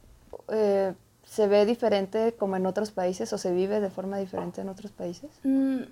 eh, 0.50 0.94
se 1.22 1.48
ve 1.48 1.66
diferente 1.66 2.32
como 2.32 2.56
en 2.56 2.64
otros 2.64 2.90
países 2.90 3.30
o 3.34 3.36
se 3.36 3.52
vive 3.52 3.80
de 3.80 3.90
forma 3.90 4.16
diferente 4.16 4.62
en 4.62 4.70
otros 4.70 4.90
países? 4.90 5.28
Mm, 5.44 5.82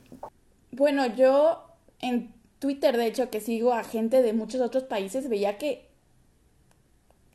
bueno, 0.72 1.04
yo 1.04 1.66
en 2.00 2.32
Twitter, 2.60 2.96
de 2.96 3.08
hecho, 3.08 3.28
que 3.28 3.42
sigo 3.42 3.74
a 3.74 3.84
gente 3.84 4.22
de 4.22 4.32
muchos 4.32 4.62
otros 4.62 4.84
países, 4.84 5.28
veía 5.28 5.58
que 5.58 5.85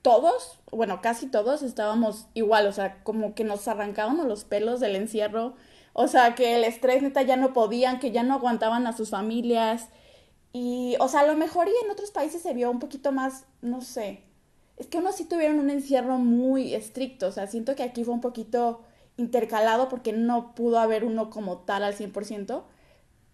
todos, 0.01 0.59
bueno, 0.71 1.01
casi 1.01 1.27
todos 1.27 1.61
estábamos 1.63 2.27
igual, 2.33 2.67
o 2.67 2.71
sea, 2.73 3.03
como 3.03 3.35
que 3.35 3.43
nos 3.43 3.67
arrancábamos 3.67 4.25
los 4.25 4.43
pelos 4.43 4.79
del 4.79 4.95
encierro 4.95 5.55
o 5.93 6.07
sea, 6.07 6.35
que 6.35 6.55
el 6.55 6.63
estrés 6.63 7.01
neta 7.03 7.21
ya 7.21 7.35
no 7.35 7.53
podían, 7.53 7.99
que 7.99 8.11
ya 8.11 8.23
no 8.23 8.35
aguantaban 8.35 8.87
a 8.87 8.95
sus 8.95 9.09
familias. 9.09 9.89
Y, 10.53 10.95
o 10.99 11.07
sea, 11.07 11.21
a 11.21 11.27
lo 11.27 11.35
mejor 11.35 11.67
y 11.67 11.85
en 11.85 11.91
otros 11.91 12.11
países 12.11 12.41
se 12.41 12.53
vio 12.53 12.71
un 12.71 12.79
poquito 12.79 13.11
más, 13.11 13.45
no 13.61 13.81
sé. 13.81 14.23
Es 14.77 14.87
que 14.87 14.97
unos 14.97 15.15
sí 15.15 15.25
tuvieron 15.25 15.59
un 15.59 15.69
encierro 15.69 16.17
muy 16.17 16.73
estricto. 16.75 17.27
O 17.27 17.31
sea, 17.31 17.47
siento 17.47 17.75
que 17.75 17.83
aquí 17.83 18.03
fue 18.03 18.13
un 18.13 18.21
poquito 18.21 18.81
intercalado 19.17 19.89
porque 19.89 20.13
no 20.13 20.55
pudo 20.55 20.79
haber 20.79 21.03
uno 21.03 21.29
como 21.29 21.59
tal 21.59 21.83
al 21.83 21.95
100%. 21.95 22.63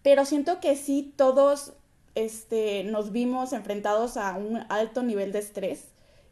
Pero 0.03 0.25
siento 0.25 0.59
que 0.59 0.75
sí 0.75 1.13
todos 1.15 1.73
este, 2.15 2.83
nos 2.85 3.11
vimos 3.11 3.53
enfrentados 3.53 4.17
a 4.17 4.35
un 4.37 4.65
alto 4.69 5.03
nivel 5.03 5.31
de 5.31 5.39
estrés 5.39 5.89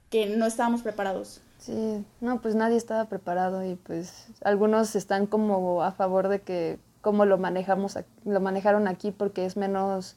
que 0.09 0.27
no 0.27 0.45
estábamos 0.45 0.81
preparados. 0.81 1.41
Sí, 1.59 2.05
no, 2.21 2.41
pues 2.41 2.55
nadie 2.55 2.77
estaba 2.77 3.05
preparado 3.05 3.63
y 3.63 3.75
pues 3.75 4.27
algunos 4.43 4.95
están 4.95 5.25
como 5.25 5.83
a 5.83 5.91
favor 5.91 6.27
de 6.27 6.41
que 6.41 6.79
cómo 7.01 7.25
lo 7.25 7.37
manejamos, 7.37 7.97
lo 8.23 8.39
manejaron 8.39 8.87
aquí 8.87 9.11
porque 9.11 9.45
es 9.45 9.57
menos 9.57 10.15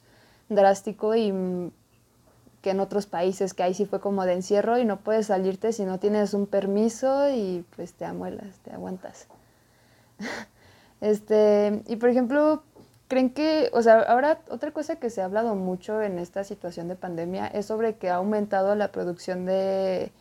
drástico 0.49 1.15
y 1.15 1.33
que 2.63 2.71
en 2.71 2.81
otros 2.81 3.07
países 3.07 3.55
que 3.55 3.63
ahí 3.63 3.75
sí 3.75 3.87
fue 3.87 4.01
como 4.01 4.25
de 4.25 4.33
encierro 4.33 4.79
y 4.79 4.85
no 4.85 4.99
puedes 4.99 5.27
salirte 5.27 5.73
si 5.73 5.85
no 5.85 5.99
tienes 5.99 6.35
un 6.35 6.47
permiso 6.47 7.31
y 7.31 7.65
pues 7.77 7.93
te 7.93 8.05
amuelas, 8.05 8.59
te 8.65 8.73
aguantas. 8.73 9.27
este, 11.01 11.83
y 11.87 11.97
por 11.97 12.09
ejemplo, 12.09 12.63
¿creen 13.09 13.31
que, 13.31 13.71
o 13.73 13.83
sea, 13.83 14.01
ahora 14.03 14.41
otra 14.51 14.73
cosa 14.73 14.97
que 14.97 15.11
se 15.11 15.23
ha 15.23 15.25
hablado 15.27 15.55
mucho 15.55 16.03
en 16.03 16.19
esta 16.19 16.45
situación 16.45 16.89
de 16.89 16.97
pandemia 16.97 17.47
es 17.49 17.67
sobre 17.67 17.97
que 17.97 18.11
ha 18.11 18.17
aumentado 18.17 18.75
la 18.75 18.93
producción 18.93 19.47
de 19.47 20.13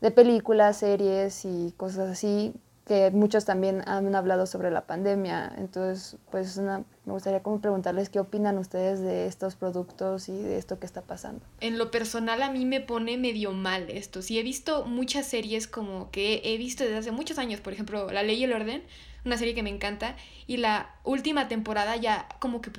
de 0.00 0.10
películas, 0.10 0.78
series 0.78 1.44
y 1.44 1.72
cosas 1.76 2.10
así, 2.10 2.54
que 2.86 3.10
muchos 3.10 3.44
también 3.44 3.82
han 3.86 4.14
hablado 4.14 4.46
sobre 4.46 4.70
la 4.70 4.86
pandemia. 4.86 5.52
Entonces, 5.58 6.18
pues 6.30 6.56
me 6.58 6.84
gustaría 7.04 7.42
como 7.42 7.60
preguntarles 7.60 8.10
qué 8.10 8.20
opinan 8.20 8.58
ustedes 8.58 9.00
de 9.00 9.26
estos 9.26 9.56
productos 9.56 10.28
y 10.28 10.36
de 10.36 10.56
esto 10.56 10.78
que 10.78 10.86
está 10.86 11.02
pasando. 11.02 11.44
En 11.60 11.78
lo 11.78 11.90
personal 11.90 12.42
a 12.42 12.50
mí 12.50 12.64
me 12.64 12.80
pone 12.80 13.18
medio 13.18 13.52
mal 13.52 13.90
esto. 13.90 14.22
Sí, 14.22 14.38
he 14.38 14.44
visto 14.44 14.84
muchas 14.84 15.26
series 15.26 15.66
como 15.66 16.12
que 16.12 16.42
he 16.44 16.56
visto 16.58 16.84
desde 16.84 16.98
hace 16.98 17.10
muchos 17.10 17.38
años, 17.38 17.60
por 17.60 17.72
ejemplo, 17.72 18.10
La 18.12 18.22
Ley 18.22 18.36
y 18.36 18.44
el 18.44 18.52
Orden, 18.52 18.84
una 19.24 19.36
serie 19.36 19.56
que 19.56 19.64
me 19.64 19.70
encanta, 19.70 20.14
y 20.46 20.58
la 20.58 20.94
última 21.02 21.48
temporada 21.48 21.96
ya 21.96 22.28
como 22.38 22.60
que 22.60 22.70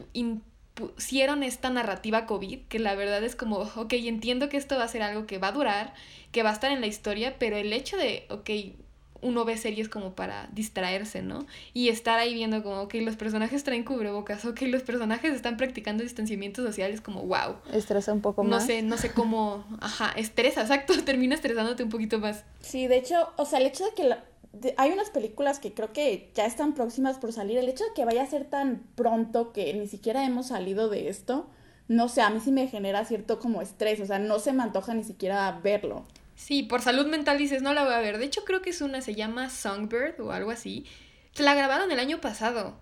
pusieron 0.73 1.43
esta 1.43 1.69
narrativa 1.69 2.25
COVID, 2.25 2.67
que 2.69 2.79
la 2.79 2.95
verdad 2.95 3.21
es 3.23 3.35
como, 3.35 3.57
ok, 3.57 3.91
entiendo 3.93 4.47
que 4.47 4.55
esto 4.55 4.77
va 4.77 4.85
a 4.85 4.87
ser 4.87 5.01
algo 5.01 5.27
que 5.27 5.37
va 5.37 5.49
a 5.49 5.51
durar, 5.51 5.93
que 6.31 6.43
va 6.43 6.51
a 6.51 6.53
estar 6.53 6.71
en 6.71 6.79
la 6.79 6.87
historia, 6.87 7.35
pero 7.37 7.57
el 7.57 7.73
hecho 7.73 7.97
de, 7.97 8.25
ok, 8.29 8.49
uno 9.21 9.45
ve 9.45 9.57
series 9.57 9.89
como 9.89 10.13
para 10.13 10.47
distraerse, 10.51 11.21
¿no? 11.21 11.45
Y 11.73 11.89
estar 11.89 12.19
ahí 12.19 12.33
viendo 12.33 12.63
como 12.63 12.87
que 12.87 13.01
los 13.01 13.15
personajes 13.15 13.63
traen 13.63 13.83
cubrebocas 13.83 14.45
o 14.45 14.53
que 14.53 14.67
los 14.67 14.83
personajes 14.83 15.33
están 15.33 15.57
practicando 15.57 16.03
distanciamientos 16.03 16.65
sociales 16.65 17.01
como 17.01 17.23
wow. 17.23 17.57
Estresa 17.73 18.13
un 18.13 18.21
poco 18.21 18.43
más. 18.43 18.61
No 18.61 18.65
sé, 18.65 18.81
no 18.81 18.97
sé 18.97 19.11
cómo, 19.11 19.65
ajá, 19.79 20.11
estresa, 20.15 20.61
exacto, 20.61 20.93
termina 21.05 21.35
estresándote 21.35 21.83
un 21.83 21.89
poquito 21.89 22.19
más. 22.19 22.43
Sí, 22.61 22.87
de 22.87 22.97
hecho, 22.97 23.29
o 23.37 23.45
sea, 23.45 23.59
el 23.59 23.65
hecho 23.65 23.85
de 23.85 23.91
que 23.91 24.73
hay 24.77 24.91
unas 24.91 25.09
películas 25.09 25.59
que 25.59 25.73
creo 25.73 25.93
que 25.93 26.31
ya 26.33 26.45
están 26.45 26.73
próximas 26.73 27.17
por 27.17 27.33
salir, 27.33 27.57
el 27.57 27.69
hecho 27.69 27.83
de 27.83 27.93
que 27.93 28.05
vaya 28.05 28.23
a 28.23 28.27
ser 28.27 28.45
tan 28.45 28.83
pronto 28.95 29.53
que 29.53 29.73
ni 29.73 29.87
siquiera 29.87 30.25
hemos 30.25 30.47
salido 30.47 30.89
de 30.89 31.09
esto, 31.09 31.47
no 31.87 32.09
sé, 32.09 32.21
a 32.21 32.29
mí 32.29 32.39
sí 32.39 32.51
me 32.51 32.67
genera 32.67 33.05
cierto 33.05 33.39
como 33.39 33.61
estrés, 33.61 33.99
o 33.99 34.05
sea, 34.05 34.19
no 34.19 34.39
se 34.39 34.53
me 34.53 34.63
antoja 34.63 34.93
ni 34.93 35.03
siquiera 35.03 35.59
verlo. 35.63 36.05
Sí, 36.37 36.61
por 36.63 36.81
salud 36.81 37.07
mental 37.07 37.39
dices, 37.39 37.63
no 37.63 37.73
la 37.73 37.83
voy 37.83 37.93
a 37.93 37.99
ver. 37.99 38.19
De 38.19 38.25
hecho, 38.25 38.45
creo 38.45 38.61
que 38.61 38.69
es 38.69 38.81
una, 38.81 39.01
se 39.01 39.15
llama 39.15 39.49
Songbird 39.49 40.21
o 40.21 40.31
algo 40.31 40.51
así. 40.51 40.85
La 41.35 41.55
grabaron 41.55 41.91
el 41.91 41.99
año 41.99 42.21
pasado. 42.21 42.77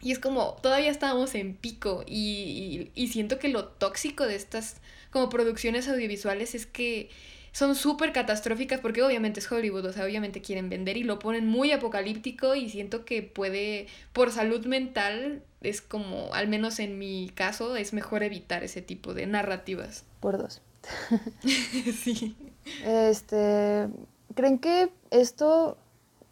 Y 0.00 0.10
es 0.10 0.18
como, 0.18 0.56
todavía 0.62 0.90
estábamos 0.90 1.34
en 1.34 1.54
pico. 1.54 2.02
Y, 2.06 2.90
y, 2.94 3.08
siento 3.08 3.38
que 3.38 3.50
lo 3.50 3.66
tóxico 3.66 4.26
de 4.26 4.36
estas 4.36 4.76
como 5.10 5.28
producciones 5.28 5.86
audiovisuales 5.86 6.54
es 6.54 6.64
que 6.64 7.10
son 7.52 7.74
súper 7.74 8.12
catastróficas 8.12 8.80
porque 8.80 9.02
obviamente 9.02 9.40
es 9.40 9.50
Hollywood, 9.50 9.84
o 9.84 9.92
sea, 9.92 10.04
obviamente 10.04 10.40
quieren 10.40 10.70
vender 10.70 10.96
y 10.96 11.02
lo 11.02 11.18
ponen 11.18 11.46
muy 11.46 11.72
apocalíptico 11.72 12.54
y 12.54 12.70
siento 12.70 13.04
que 13.04 13.22
puede, 13.22 13.86
por 14.12 14.32
salud 14.32 14.64
mental, 14.64 15.42
es 15.60 15.82
como, 15.82 16.32
al 16.34 16.48
menos 16.48 16.78
en 16.78 16.98
mi 16.98 17.32
caso, 17.34 17.76
es 17.76 17.92
mejor 17.92 18.22
evitar 18.22 18.64
ese 18.64 18.80
tipo 18.80 19.12
de 19.12 19.26
narrativas. 19.26 20.04
Por 20.20 20.38
dos. 20.38 20.62
sí. 22.02 22.36
Este, 22.84 23.88
¿creen 24.34 24.58
que 24.58 24.90
esto 25.10 25.76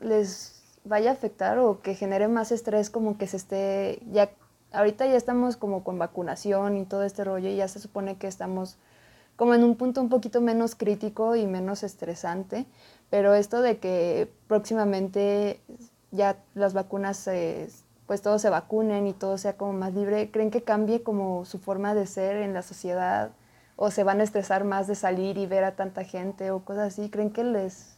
les 0.00 0.62
vaya 0.84 1.10
a 1.10 1.14
afectar 1.14 1.58
o 1.58 1.80
que 1.82 1.94
genere 1.94 2.28
más 2.28 2.52
estrés 2.52 2.90
como 2.90 3.18
que 3.18 3.26
se 3.26 3.36
esté 3.38 3.98
ya 4.12 4.30
ahorita 4.72 5.06
ya 5.06 5.16
estamos 5.16 5.56
como 5.56 5.82
con 5.82 5.98
vacunación 5.98 6.76
y 6.76 6.84
todo 6.84 7.04
este 7.04 7.24
rollo 7.24 7.48
y 7.48 7.56
ya 7.56 7.68
se 7.68 7.80
supone 7.80 8.16
que 8.16 8.26
estamos 8.26 8.76
como 9.36 9.54
en 9.54 9.64
un 9.64 9.76
punto 9.76 10.00
un 10.00 10.08
poquito 10.08 10.40
menos 10.40 10.74
crítico 10.74 11.36
y 11.36 11.46
menos 11.46 11.82
estresante, 11.82 12.66
pero 13.10 13.34
esto 13.34 13.60
de 13.60 13.78
que 13.78 14.30
próximamente 14.48 15.60
ya 16.10 16.38
las 16.54 16.72
vacunas 16.72 17.28
pues 18.06 18.22
todos 18.22 18.40
se 18.40 18.50
vacunen 18.50 19.06
y 19.06 19.12
todo 19.12 19.36
sea 19.36 19.56
como 19.56 19.72
más 19.72 19.92
libre, 19.92 20.30
¿creen 20.30 20.50
que 20.50 20.62
cambie 20.62 21.02
como 21.02 21.44
su 21.44 21.58
forma 21.58 21.94
de 21.94 22.06
ser 22.06 22.36
en 22.36 22.54
la 22.54 22.62
sociedad? 22.62 23.30
O 23.76 23.90
se 23.90 24.04
van 24.04 24.20
a 24.20 24.24
estresar 24.24 24.64
más 24.64 24.86
de 24.86 24.94
salir 24.94 25.38
y 25.38 25.46
ver 25.46 25.64
a 25.64 25.76
tanta 25.76 26.04
gente 26.04 26.50
o 26.50 26.64
cosas 26.64 26.94
así? 26.94 27.10
¿Creen 27.10 27.30
que 27.30 27.44
les 27.44 27.96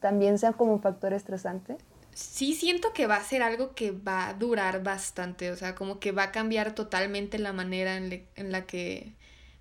también 0.00 0.38
sea 0.38 0.52
como 0.52 0.72
un 0.72 0.82
factor 0.82 1.12
estresante? 1.12 1.76
Sí, 2.14 2.54
siento 2.54 2.92
que 2.92 3.06
va 3.06 3.16
a 3.16 3.24
ser 3.24 3.42
algo 3.42 3.74
que 3.74 3.90
va 3.90 4.28
a 4.28 4.34
durar 4.34 4.82
bastante, 4.82 5.50
o 5.50 5.56
sea, 5.56 5.74
como 5.74 5.98
que 5.98 6.12
va 6.12 6.24
a 6.24 6.32
cambiar 6.32 6.74
totalmente 6.74 7.38
la 7.38 7.52
manera 7.52 7.96
en, 7.96 8.26
en 8.36 8.52
la 8.52 8.66
que 8.66 9.14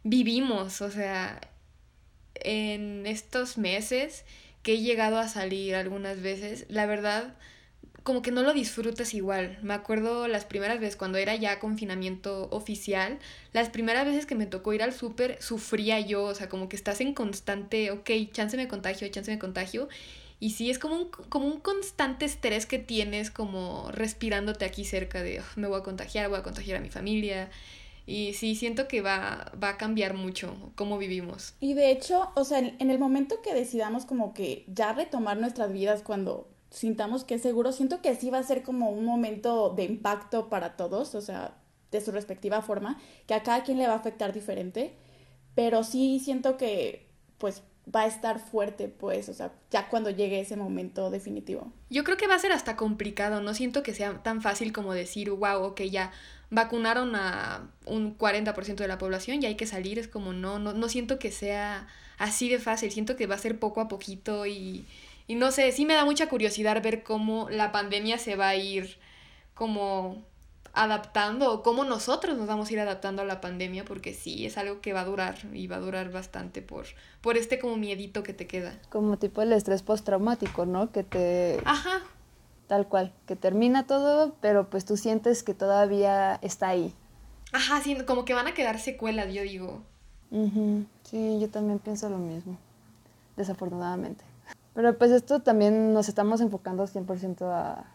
vivimos, 0.04 0.82
o 0.82 0.92
sea, 0.92 1.42
en 2.36 3.06
estos 3.08 3.58
meses 3.58 4.26
que 4.62 4.74
he 4.74 4.82
llegado 4.82 5.18
a 5.18 5.28
salir 5.28 5.76
algunas 5.76 6.22
veces, 6.22 6.66
la 6.70 6.86
verdad 6.86 7.36
como 8.04 8.22
que 8.22 8.32
no 8.32 8.44
lo 8.44 8.54
disfrutas 8.54 9.14
igual. 9.14 9.58
Me 9.62 9.74
acuerdo 9.74 10.28
las 10.28 10.46
primeras 10.46 10.80
veces 10.80 10.98
cuando 10.98 11.18
era 11.18 11.36
ya 11.36 11.60
confinamiento 11.60 12.50
oficial, 12.52 13.18
las 13.54 13.70
primeras 13.70 14.06
veces 14.06 14.26
que 14.26 14.36
me 14.36 14.46
tocó 14.46 14.74
ir 14.74 14.84
al 14.84 14.94
súper, 14.94 15.42
sufría 15.42 16.00
yo, 16.02 16.24
o 16.24 16.36
sea, 16.36 16.50
como 16.50 16.68
que 16.68 16.76
estás 16.76 17.00
en 17.02 17.14
constante, 17.14 17.92
ok, 17.92 18.10
chance 18.32 18.58
me 18.58 18.68
contagio, 18.68 19.08
chance 19.08 19.32
me 19.32 19.40
contagio. 19.40 19.88
Y 20.40 20.52
sí, 20.52 20.70
es 20.70 20.78
como 20.78 20.96
un, 20.96 21.08
como 21.08 21.48
un 21.48 21.62
constante 21.62 22.26
estrés 22.26 22.66
que 22.66 22.78
tienes, 22.78 23.32
como 23.32 23.90
respirándote 23.92 24.66
aquí 24.66 24.84
cerca 24.84 25.24
de, 25.24 25.42
me 25.56 25.68
voy 25.68 25.80
a 25.80 25.84
contagiar, 25.84 26.28
voy 26.28 26.40
a 26.40 26.44
contagiar 26.44 26.78
a 26.78 26.82
mi 26.82 26.90
familia. 26.90 27.50
Y 28.06 28.34
sí, 28.34 28.56
siento 28.56 28.90
que 28.90 29.02
va, 29.02 29.54
va 29.64 29.70
a 29.70 29.78
cambiar 29.78 30.14
mucho 30.14 30.58
cómo 30.76 30.98
vivimos. 30.98 31.54
Y 31.62 31.74
de 31.74 31.92
hecho, 31.92 32.32
o 32.36 32.44
sea, 32.44 32.60
en 32.60 32.92
el 32.92 33.00
momento 33.00 33.42
que 33.42 33.54
decidamos 33.54 34.06
como 34.06 34.34
que 34.34 34.66
ya 34.68 34.92
retomar 34.92 35.38
nuestras 35.38 35.72
vidas 35.72 36.02
cuando 36.02 36.53
sintamos 36.74 37.24
que 37.24 37.38
seguro, 37.38 37.72
siento 37.72 38.02
que 38.02 38.16
sí 38.16 38.30
va 38.30 38.40
a 38.40 38.44
ser 38.44 38.64
como 38.64 38.90
un 38.90 39.06
momento 39.06 39.70
de 39.70 39.84
impacto 39.84 40.50
para 40.50 40.76
todos, 40.76 41.14
o 41.16 41.22
sea, 41.22 41.56
de 41.92 42.02
su 42.02 42.12
respectiva 42.12 42.62
forma, 42.62 43.00
que 43.28 43.36
a 43.36 43.44
cada 43.44 43.64
quien 43.64 43.78
le 43.78 43.88
va 43.88 43.94
a 43.94 43.98
afectar 43.98 44.34
diferente, 44.34 44.96
pero 45.54 45.84
sí 45.84 46.20
siento 46.20 46.58
que 46.58 47.08
pues 47.38 47.62
va 47.94 48.02
a 48.02 48.08
estar 48.08 48.40
fuerte, 48.40 48.88
pues, 48.88 49.30
o 49.30 49.34
sea, 49.34 49.54
ya 49.70 49.90
cuando 49.90 50.10
llegue 50.10 50.40
ese 50.40 50.56
momento 50.56 51.12
definitivo. 51.12 51.72
Yo 51.90 52.04
creo 52.04 52.18
que 52.18 52.28
va 52.28 52.36
a 52.36 52.40
ser 52.40 52.52
hasta 52.52 52.76
complicado, 52.76 53.42
no 53.42 53.54
siento 53.54 53.84
que 53.84 53.94
sea 53.94 54.24
tan 54.24 54.42
fácil 54.42 54.74
como 54.74 54.94
decir, 54.94 55.30
wow, 55.30 55.62
ok, 55.64 55.82
ya 55.82 56.12
vacunaron 56.50 57.16
a 57.16 57.70
un 57.86 58.18
40% 58.18 58.76
de 58.76 58.88
la 58.88 58.98
población 58.98 59.44
y 59.44 59.46
hay 59.46 59.56
que 59.56 59.68
salir, 59.68 60.00
es 60.00 60.08
como 60.08 60.34
no, 60.34 60.60
no, 60.60 60.74
no 60.74 60.90
siento 60.90 61.20
que 61.20 61.32
sea 61.32 61.88
así 62.18 62.50
de 62.50 62.58
fácil, 62.58 62.92
siento 62.92 63.16
que 63.16 63.28
va 63.28 63.36
a 63.36 63.40
ser 63.40 63.60
poco 63.60 63.82
a 63.82 63.88
poquito 63.88 64.46
y 64.46 64.86
y 65.28 65.36
no 65.36 65.52
sé, 65.52 65.72
sí 65.72 65.86
me 65.86 65.94
da 65.94 66.06
mucha 66.06 66.28
curiosidad 66.28 66.82
ver 66.82 67.04
cómo 67.04 67.50
la 67.50 67.72
pandemia 67.72 68.18
se 68.18 68.36
va 68.36 68.50
a 68.50 68.56
ir 68.56 68.98
como 69.54 70.24
adaptando 70.74 71.54
o 71.54 71.64
cómo 71.64 71.86
nosotros 71.86 72.36
nos 72.36 72.48
vamos 72.48 72.70
a 72.70 72.74
ir 72.74 72.80
adaptando 72.80 73.22
a 73.22 73.26
la 73.26 73.42
pandemia, 73.42 73.86
porque 73.86 74.14
sí, 74.14 74.46
es 74.46 74.58
algo 74.58 74.82
que 74.82 74.92
va 74.92 75.02
a 75.02 75.06
durar 75.06 75.38
y 75.54 75.68
va 75.68 75.76
a 75.76 75.80
durar 75.80 76.12
bastante 76.12 76.62
por, 76.62 76.86
por 77.22 77.38
este 77.38 77.60
como 77.60 77.78
miedito 77.78 78.24
que 78.24 78.34
te 78.34 78.48
queda. 78.48 78.80
Como 78.90 79.18
tipo 79.18 79.42
el 79.44 79.54
estrés 79.54 79.84
postraumático, 79.84 80.66
¿no? 80.66 80.92
Que 80.92 81.04
te... 81.04 81.62
Ajá. 81.64 82.02
Tal 82.68 82.88
cual, 82.88 83.14
que 83.28 83.36
termina 83.36 83.86
todo, 83.86 84.36
pero 84.42 84.70
pues 84.70 84.84
tú 84.86 84.98
sientes 84.98 85.44
que 85.44 85.54
todavía 85.54 86.40
está 86.42 86.70
ahí. 86.70 86.94
Ajá, 87.52 87.82
sí, 87.82 87.96
como 88.08 88.26
que 88.26 88.34
van 88.34 88.48
a 88.48 88.56
quedar 88.56 88.80
secuelas, 88.80 89.32
yo 89.32 89.44
digo. 89.44 89.84
Sí, 90.32 91.38
yo 91.40 91.50
también 91.50 91.78
pienso 91.78 92.10
lo 92.10 92.18
mismo, 92.18 92.58
desafortunadamente. 93.38 94.26
Pero 94.74 94.98
pues 94.98 95.12
esto 95.12 95.42
también 95.42 95.94
nos 95.94 96.10
estamos 96.10 96.42
enfocando 96.42 96.86
100% 96.86 97.44
a, 97.44 97.86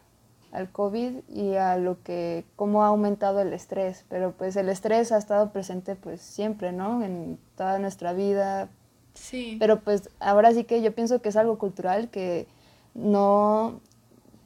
al 0.52 0.70
COVID 0.70 1.28
y 1.28 1.56
a 1.56 1.76
lo 1.76 2.02
que, 2.02 2.44
cómo 2.56 2.84
ha 2.84 2.88
aumentado 2.88 3.40
el 3.40 3.52
estrés. 3.52 4.04
Pero 4.08 4.32
pues 4.32 4.56
el 4.56 4.68
estrés 4.68 5.12
ha 5.12 5.18
estado 5.18 5.50
presente 5.50 5.96
pues 5.96 6.20
siempre, 6.20 6.72
¿no? 6.72 7.02
En 7.02 7.38
toda 7.56 7.78
nuestra 7.78 8.12
vida. 8.12 8.68
Sí. 9.14 9.56
Pero 9.58 9.80
pues 9.80 10.10
ahora 10.20 10.52
sí 10.52 10.64
que 10.64 10.80
yo 10.80 10.94
pienso 10.94 11.20
que 11.20 11.30
es 11.30 11.36
algo 11.36 11.58
cultural 11.58 12.08
que 12.08 12.46
no 12.94 13.80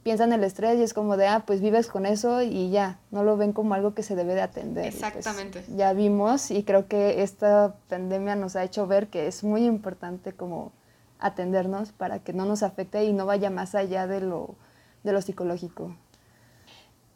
piensan 0.03 0.33
el 0.33 0.43
estrés 0.43 0.79
y 0.79 0.83
es 0.83 0.95
como 0.95 1.17
de, 1.17 1.29
ah, 1.29 1.45
pues 1.47 1.61
vives 1.61 1.87
con 1.87 2.07
eso 2.07 2.43
y 2.43 2.71
ya, 2.71 2.99
no 3.11 3.23
lo 3.23 3.37
ven 3.37 3.53
como 3.53 3.75
algo 3.75 3.95
que 3.95 4.03
se 4.03 4.17
debe 4.17 4.35
de 4.35 4.43
atender. 4.43 4.85
Pues, 4.85 4.97
Exactamente. 4.97 5.65
ya 5.77 5.93
vimos 5.93 6.51
y 6.51 6.65
creo 6.65 6.89
que 6.89 7.23
esta 7.23 7.77
pandemia 7.89 8.35
nos 8.35 8.57
ha 8.57 8.65
hecho 8.65 8.87
ver 8.87 9.09
que 9.09 9.29
es 9.29 9.45
muy 9.45 9.65
importante 9.65 10.33
como 10.33 10.73
atendernos 11.23 11.93
para 11.93 12.19
que 12.19 12.33
no 12.33 12.45
nos 12.45 12.63
afecte 12.63 13.05
y 13.05 13.13
no 13.13 13.25
vaya 13.25 13.49
más 13.49 13.75
allá 13.75 14.07
de 14.07 14.21
lo, 14.21 14.57
de 15.05 15.13
lo 15.13 15.23
psicológico. 15.23 15.97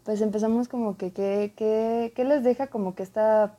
Pues 0.05 0.21
empezamos 0.21 0.69
como 0.69 0.97
que, 0.97 1.13
¿qué, 1.13 2.25
les 2.25 2.45
deja 2.45 2.69
como 2.69 2.95
que 2.95 3.03
esta, 3.03 3.59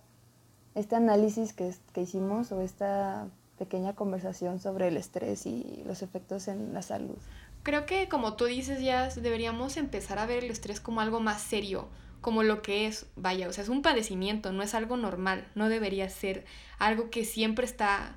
este 0.75 0.95
análisis 0.95 1.53
que, 1.53 1.75
que 1.93 2.01
hicimos 2.01 2.51
o 2.51 2.62
esta 2.62 3.27
pequeña 3.60 3.93
conversación 3.93 4.60
sobre 4.60 4.88
el 4.88 4.97
estrés 4.97 5.45
y 5.45 5.83
los 5.86 6.01
efectos 6.01 6.47
en 6.47 6.73
la 6.73 6.81
salud? 6.81 7.17
Creo 7.63 7.86
que 7.86 8.07
como 8.07 8.36
tú 8.36 8.45
dices 8.45 8.81
ya 8.81 9.10
deberíamos 9.10 9.75
empezar 9.75 10.19
a 10.19 10.25
ver 10.25 10.45
el 10.45 10.51
estrés 10.51 10.79
como 10.79 11.01
algo 11.01 11.19
más 11.19 11.41
serio, 11.41 11.89
como 12.21 12.43
lo 12.43 12.62
que 12.62 12.88
es, 12.88 13.07
vaya, 13.17 13.49
o 13.49 13.53
sea, 13.53 13.63
es 13.63 13.69
un 13.69 13.81
padecimiento, 13.81 14.53
no 14.53 14.63
es 14.63 14.73
algo 14.73 14.95
normal, 14.95 15.47
no 15.55 15.67
debería 15.67 16.10
ser 16.10 16.45
algo 16.79 17.10
que 17.10 17.25
siempre 17.25 17.65
está 17.65 18.15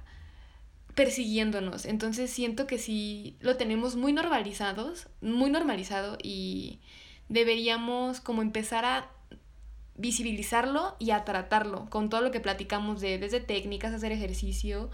persiguiéndonos. 1.01 1.87
Entonces 1.87 2.31
siento 2.31 2.67
que 2.67 2.77
sí 2.77 3.39
lo 3.41 3.57
tenemos 3.57 3.97
muy 3.97 4.13
normalizados, 4.13 5.09
muy 5.23 5.49
normalizado 5.49 6.19
y 6.23 6.81
deberíamos 7.31 8.21
como 8.21 8.43
empezar 8.43 8.85
a 8.85 9.11
visibilizarlo 9.97 10.97
y 10.99 11.13
a 11.13 11.25
tratarlo 11.25 11.89
con 11.89 12.11
todo 12.11 12.21
lo 12.21 12.31
que 12.31 12.41
platicamos 12.41 13.01
de 13.01 13.17
desde 13.17 13.41
técnicas, 13.41 13.95
hacer 13.95 14.13
ejercicio, 14.13 14.91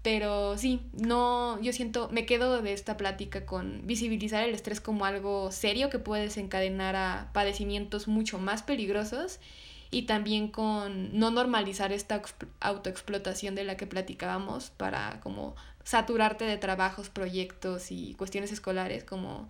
pero 0.00 0.56
sí, 0.56 0.80
no, 0.94 1.60
yo 1.60 1.74
siento, 1.74 2.08
me 2.10 2.24
quedo 2.24 2.62
de 2.62 2.72
esta 2.72 2.96
plática 2.96 3.44
con 3.44 3.86
visibilizar 3.86 4.42
el 4.42 4.54
estrés 4.54 4.80
como 4.80 5.04
algo 5.04 5.52
serio 5.52 5.90
que 5.90 5.98
puede 5.98 6.22
desencadenar 6.22 6.96
a 6.96 7.30
padecimientos 7.34 8.08
mucho 8.08 8.38
más 8.38 8.62
peligrosos 8.62 9.38
y 9.90 10.02
también 10.02 10.48
con 10.48 11.18
no 11.18 11.30
normalizar 11.30 11.92
esta 11.92 12.20
autoexplotación 12.60 13.54
de 13.54 13.64
la 13.64 13.76
que 13.76 13.86
platicábamos 13.86 14.70
para 14.70 15.20
como 15.20 15.54
saturarte 15.84 16.44
de 16.44 16.56
trabajos, 16.58 17.08
proyectos 17.08 17.90
y 17.90 18.14
cuestiones 18.14 18.52
escolares, 18.52 19.04
como 19.04 19.48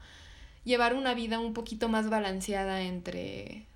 llevar 0.64 0.94
una 0.94 1.14
vida 1.14 1.38
un 1.38 1.54
poquito 1.54 1.88
más 1.88 2.10
balanceada 2.10 2.82
entre 2.82 3.66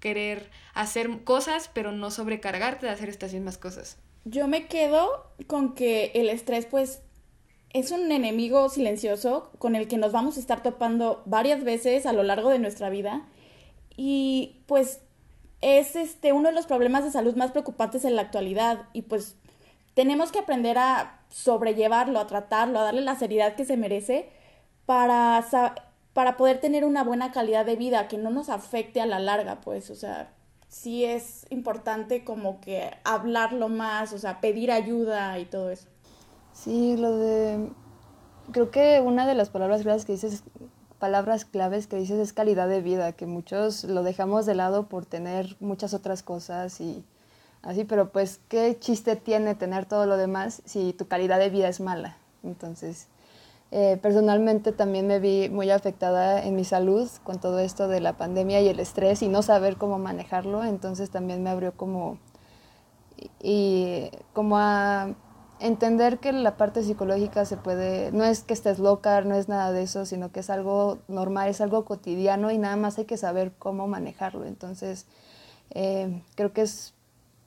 querer 0.00 0.50
hacer 0.74 1.22
cosas 1.24 1.70
pero 1.72 1.92
no 1.92 2.10
sobrecargarte 2.10 2.86
de 2.86 2.92
hacer 2.92 3.08
estas 3.08 3.32
mismas 3.32 3.58
cosas. 3.58 3.98
Yo 4.24 4.48
me 4.48 4.66
quedo 4.66 5.30
con 5.46 5.74
que 5.74 6.12
el 6.14 6.28
estrés 6.28 6.66
pues 6.66 7.00
es 7.72 7.90
un 7.90 8.10
enemigo 8.10 8.68
silencioso 8.68 9.50
con 9.58 9.76
el 9.76 9.88
que 9.88 9.98
nos 9.98 10.12
vamos 10.12 10.36
a 10.36 10.40
estar 10.40 10.62
topando 10.62 11.22
varias 11.26 11.64
veces 11.64 12.06
a 12.06 12.12
lo 12.12 12.22
largo 12.22 12.50
de 12.50 12.58
nuestra 12.58 12.88
vida 12.88 13.26
y 13.96 14.56
pues 14.66 15.00
es 15.60 15.96
este 15.96 16.32
uno 16.32 16.48
de 16.48 16.54
los 16.54 16.66
problemas 16.66 17.04
de 17.04 17.10
salud 17.10 17.34
más 17.34 17.50
preocupantes 17.50 18.04
en 18.04 18.16
la 18.16 18.22
actualidad 18.22 18.86
y 18.92 19.02
pues 19.02 19.36
tenemos 19.94 20.30
que 20.30 20.38
aprender 20.38 20.78
a 20.78 21.20
sobrellevarlo, 21.28 22.20
a 22.20 22.26
tratarlo, 22.26 22.78
a 22.78 22.84
darle 22.84 23.00
la 23.00 23.16
seriedad 23.16 23.56
que 23.56 23.64
se 23.64 23.76
merece 23.76 24.28
para, 24.86 25.44
para 26.12 26.36
poder 26.36 26.60
tener 26.60 26.84
una 26.84 27.02
buena 27.02 27.32
calidad 27.32 27.66
de 27.66 27.76
vida 27.76 28.08
que 28.08 28.16
no 28.16 28.30
nos 28.30 28.48
afecte 28.48 29.00
a 29.00 29.06
la 29.06 29.18
larga, 29.18 29.60
pues, 29.60 29.90
o 29.90 29.96
sea, 29.96 30.32
sí 30.68 31.04
es 31.04 31.46
importante 31.50 32.24
como 32.24 32.60
que 32.60 32.90
hablarlo 33.04 33.68
más, 33.68 34.12
o 34.12 34.18
sea, 34.18 34.40
pedir 34.40 34.70
ayuda 34.70 35.38
y 35.38 35.46
todo 35.46 35.70
eso. 35.70 35.88
Sí, 36.52 36.96
lo 36.96 37.16
de... 37.16 37.68
Creo 38.52 38.70
que 38.70 39.00
una 39.00 39.26
de 39.26 39.34
las 39.34 39.50
palabras 39.50 39.82
claves 39.82 40.04
que 40.04 40.12
dices, 40.12 40.44
palabras 40.98 41.44
claves 41.44 41.86
que 41.86 41.96
dices 41.96 42.18
es 42.18 42.32
calidad 42.32 42.68
de 42.68 42.80
vida, 42.80 43.12
que 43.12 43.26
muchos 43.26 43.84
lo 43.84 44.02
dejamos 44.02 44.46
de 44.46 44.54
lado 44.54 44.88
por 44.88 45.06
tener 45.06 45.56
muchas 45.60 45.94
otras 45.94 46.22
cosas 46.22 46.80
y 46.80 47.04
así, 47.62 47.84
pero 47.84 48.10
pues 48.10 48.40
qué 48.48 48.76
chiste 48.78 49.16
tiene 49.16 49.54
tener 49.54 49.86
todo 49.86 50.06
lo 50.06 50.16
demás 50.16 50.62
si 50.64 50.92
tu 50.92 51.06
calidad 51.06 51.38
de 51.38 51.50
vida 51.50 51.68
es 51.68 51.80
mala. 51.80 52.16
Entonces, 52.42 53.08
eh, 53.70 53.98
personalmente 54.00 54.72
también 54.72 55.06
me 55.06 55.18
vi 55.18 55.48
muy 55.50 55.70
afectada 55.70 56.42
en 56.42 56.56
mi 56.56 56.64
salud 56.64 57.08
con 57.22 57.38
todo 57.38 57.58
esto 57.58 57.86
de 57.86 58.00
la 58.00 58.16
pandemia 58.16 58.60
y 58.60 58.68
el 58.68 58.80
estrés 58.80 59.22
y 59.22 59.28
no 59.28 59.42
saber 59.42 59.76
cómo 59.76 59.98
manejarlo, 59.98 60.64
entonces 60.64 61.10
también 61.10 61.42
me 61.42 61.50
abrió 61.50 61.72
como, 61.72 62.18
y, 63.42 64.10
como 64.32 64.58
a 64.58 65.14
entender 65.60 66.18
que 66.18 66.32
la 66.32 66.56
parte 66.56 66.82
psicológica 66.82 67.44
se 67.44 67.56
puede, 67.56 68.12
no 68.12 68.24
es 68.24 68.42
que 68.42 68.54
estés 68.54 68.78
loca, 68.78 69.20
no 69.22 69.34
es 69.34 69.48
nada 69.48 69.72
de 69.72 69.82
eso, 69.82 70.06
sino 70.06 70.30
que 70.30 70.40
es 70.40 70.50
algo 70.50 70.98
normal, 71.08 71.48
es 71.48 71.60
algo 71.60 71.84
cotidiano 71.84 72.50
y 72.50 72.58
nada 72.58 72.76
más 72.76 72.98
hay 72.98 73.04
que 73.04 73.16
saber 73.16 73.52
cómo 73.58 73.88
manejarlo. 73.88 74.44
Entonces, 74.44 75.06
eh, 75.70 76.22
creo 76.34 76.52
que 76.52 76.62
es 76.62 76.94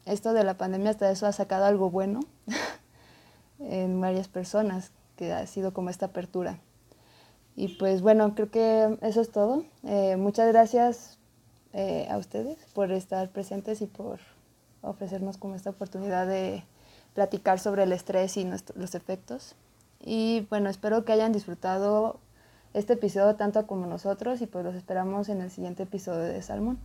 esto 0.06 0.34
de 0.34 0.44
la 0.44 0.58
pandemia 0.58 0.90
hasta 0.92 1.12
eso 1.12 1.28
ha 1.28 1.32
sacado 1.32 1.66
algo 1.66 1.90
bueno 1.90 2.22
en 3.60 4.00
varias 4.02 4.28
personas 4.28 4.92
que 5.16 5.32
ha 5.32 5.46
sido 5.48 5.74
como 5.74 5.90
esta 5.90 6.08
apertura. 6.08 6.60
Y 7.56 7.70
pues 7.78 8.02
bueno, 8.02 8.34
creo 8.34 8.50
que 8.50 8.98
eso 9.02 9.22
es 9.22 9.32
todo. 9.32 9.66
Eh, 9.84 10.16
muchas 10.18 10.48
gracias 10.48 11.20
eh, 11.74 12.08
a 12.10 12.18
ustedes 12.18 12.58
por 12.74 12.92
estar 12.92 13.30
presentes 13.30 13.82
y 13.82 13.88
por 13.88 14.20
ofrecernos 14.82 15.38
como 15.38 15.56
esta 15.56 15.70
oportunidad 15.70 16.28
de 16.28 16.64
platicar 17.14 17.60
sobre 17.60 17.84
el 17.84 17.92
estrés 17.92 18.38
y 18.38 18.50
los 18.76 18.96
efectos. 18.96 19.56
Y 20.04 20.48
bueno, 20.50 20.70
espero 20.70 21.06
que 21.06 21.12
hayan 21.12 21.32
disfrutado 21.32 22.20
este 22.74 22.94
episodio 22.94 23.36
tanto 23.36 23.68
como 23.68 23.86
nosotros 23.86 24.42
y 24.42 24.48
pues 24.48 24.64
los 24.64 24.76
esperamos 24.76 25.30
en 25.30 25.42
el 25.42 25.52
siguiente 25.52 25.84
episodio 25.84 26.24
de 26.24 26.42
Salmón. 26.42 26.80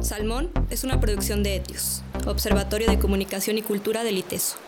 Salmón 0.00 0.50
es 0.70 0.84
una 0.84 1.00
producción 1.00 1.42
de 1.42 1.56
Etios, 1.56 2.02
Observatorio 2.26 2.88
de 2.88 2.98
Comunicación 2.98 3.58
y 3.58 3.62
Cultura 3.62 4.04
del 4.04 4.18
ITESO. 4.18 4.58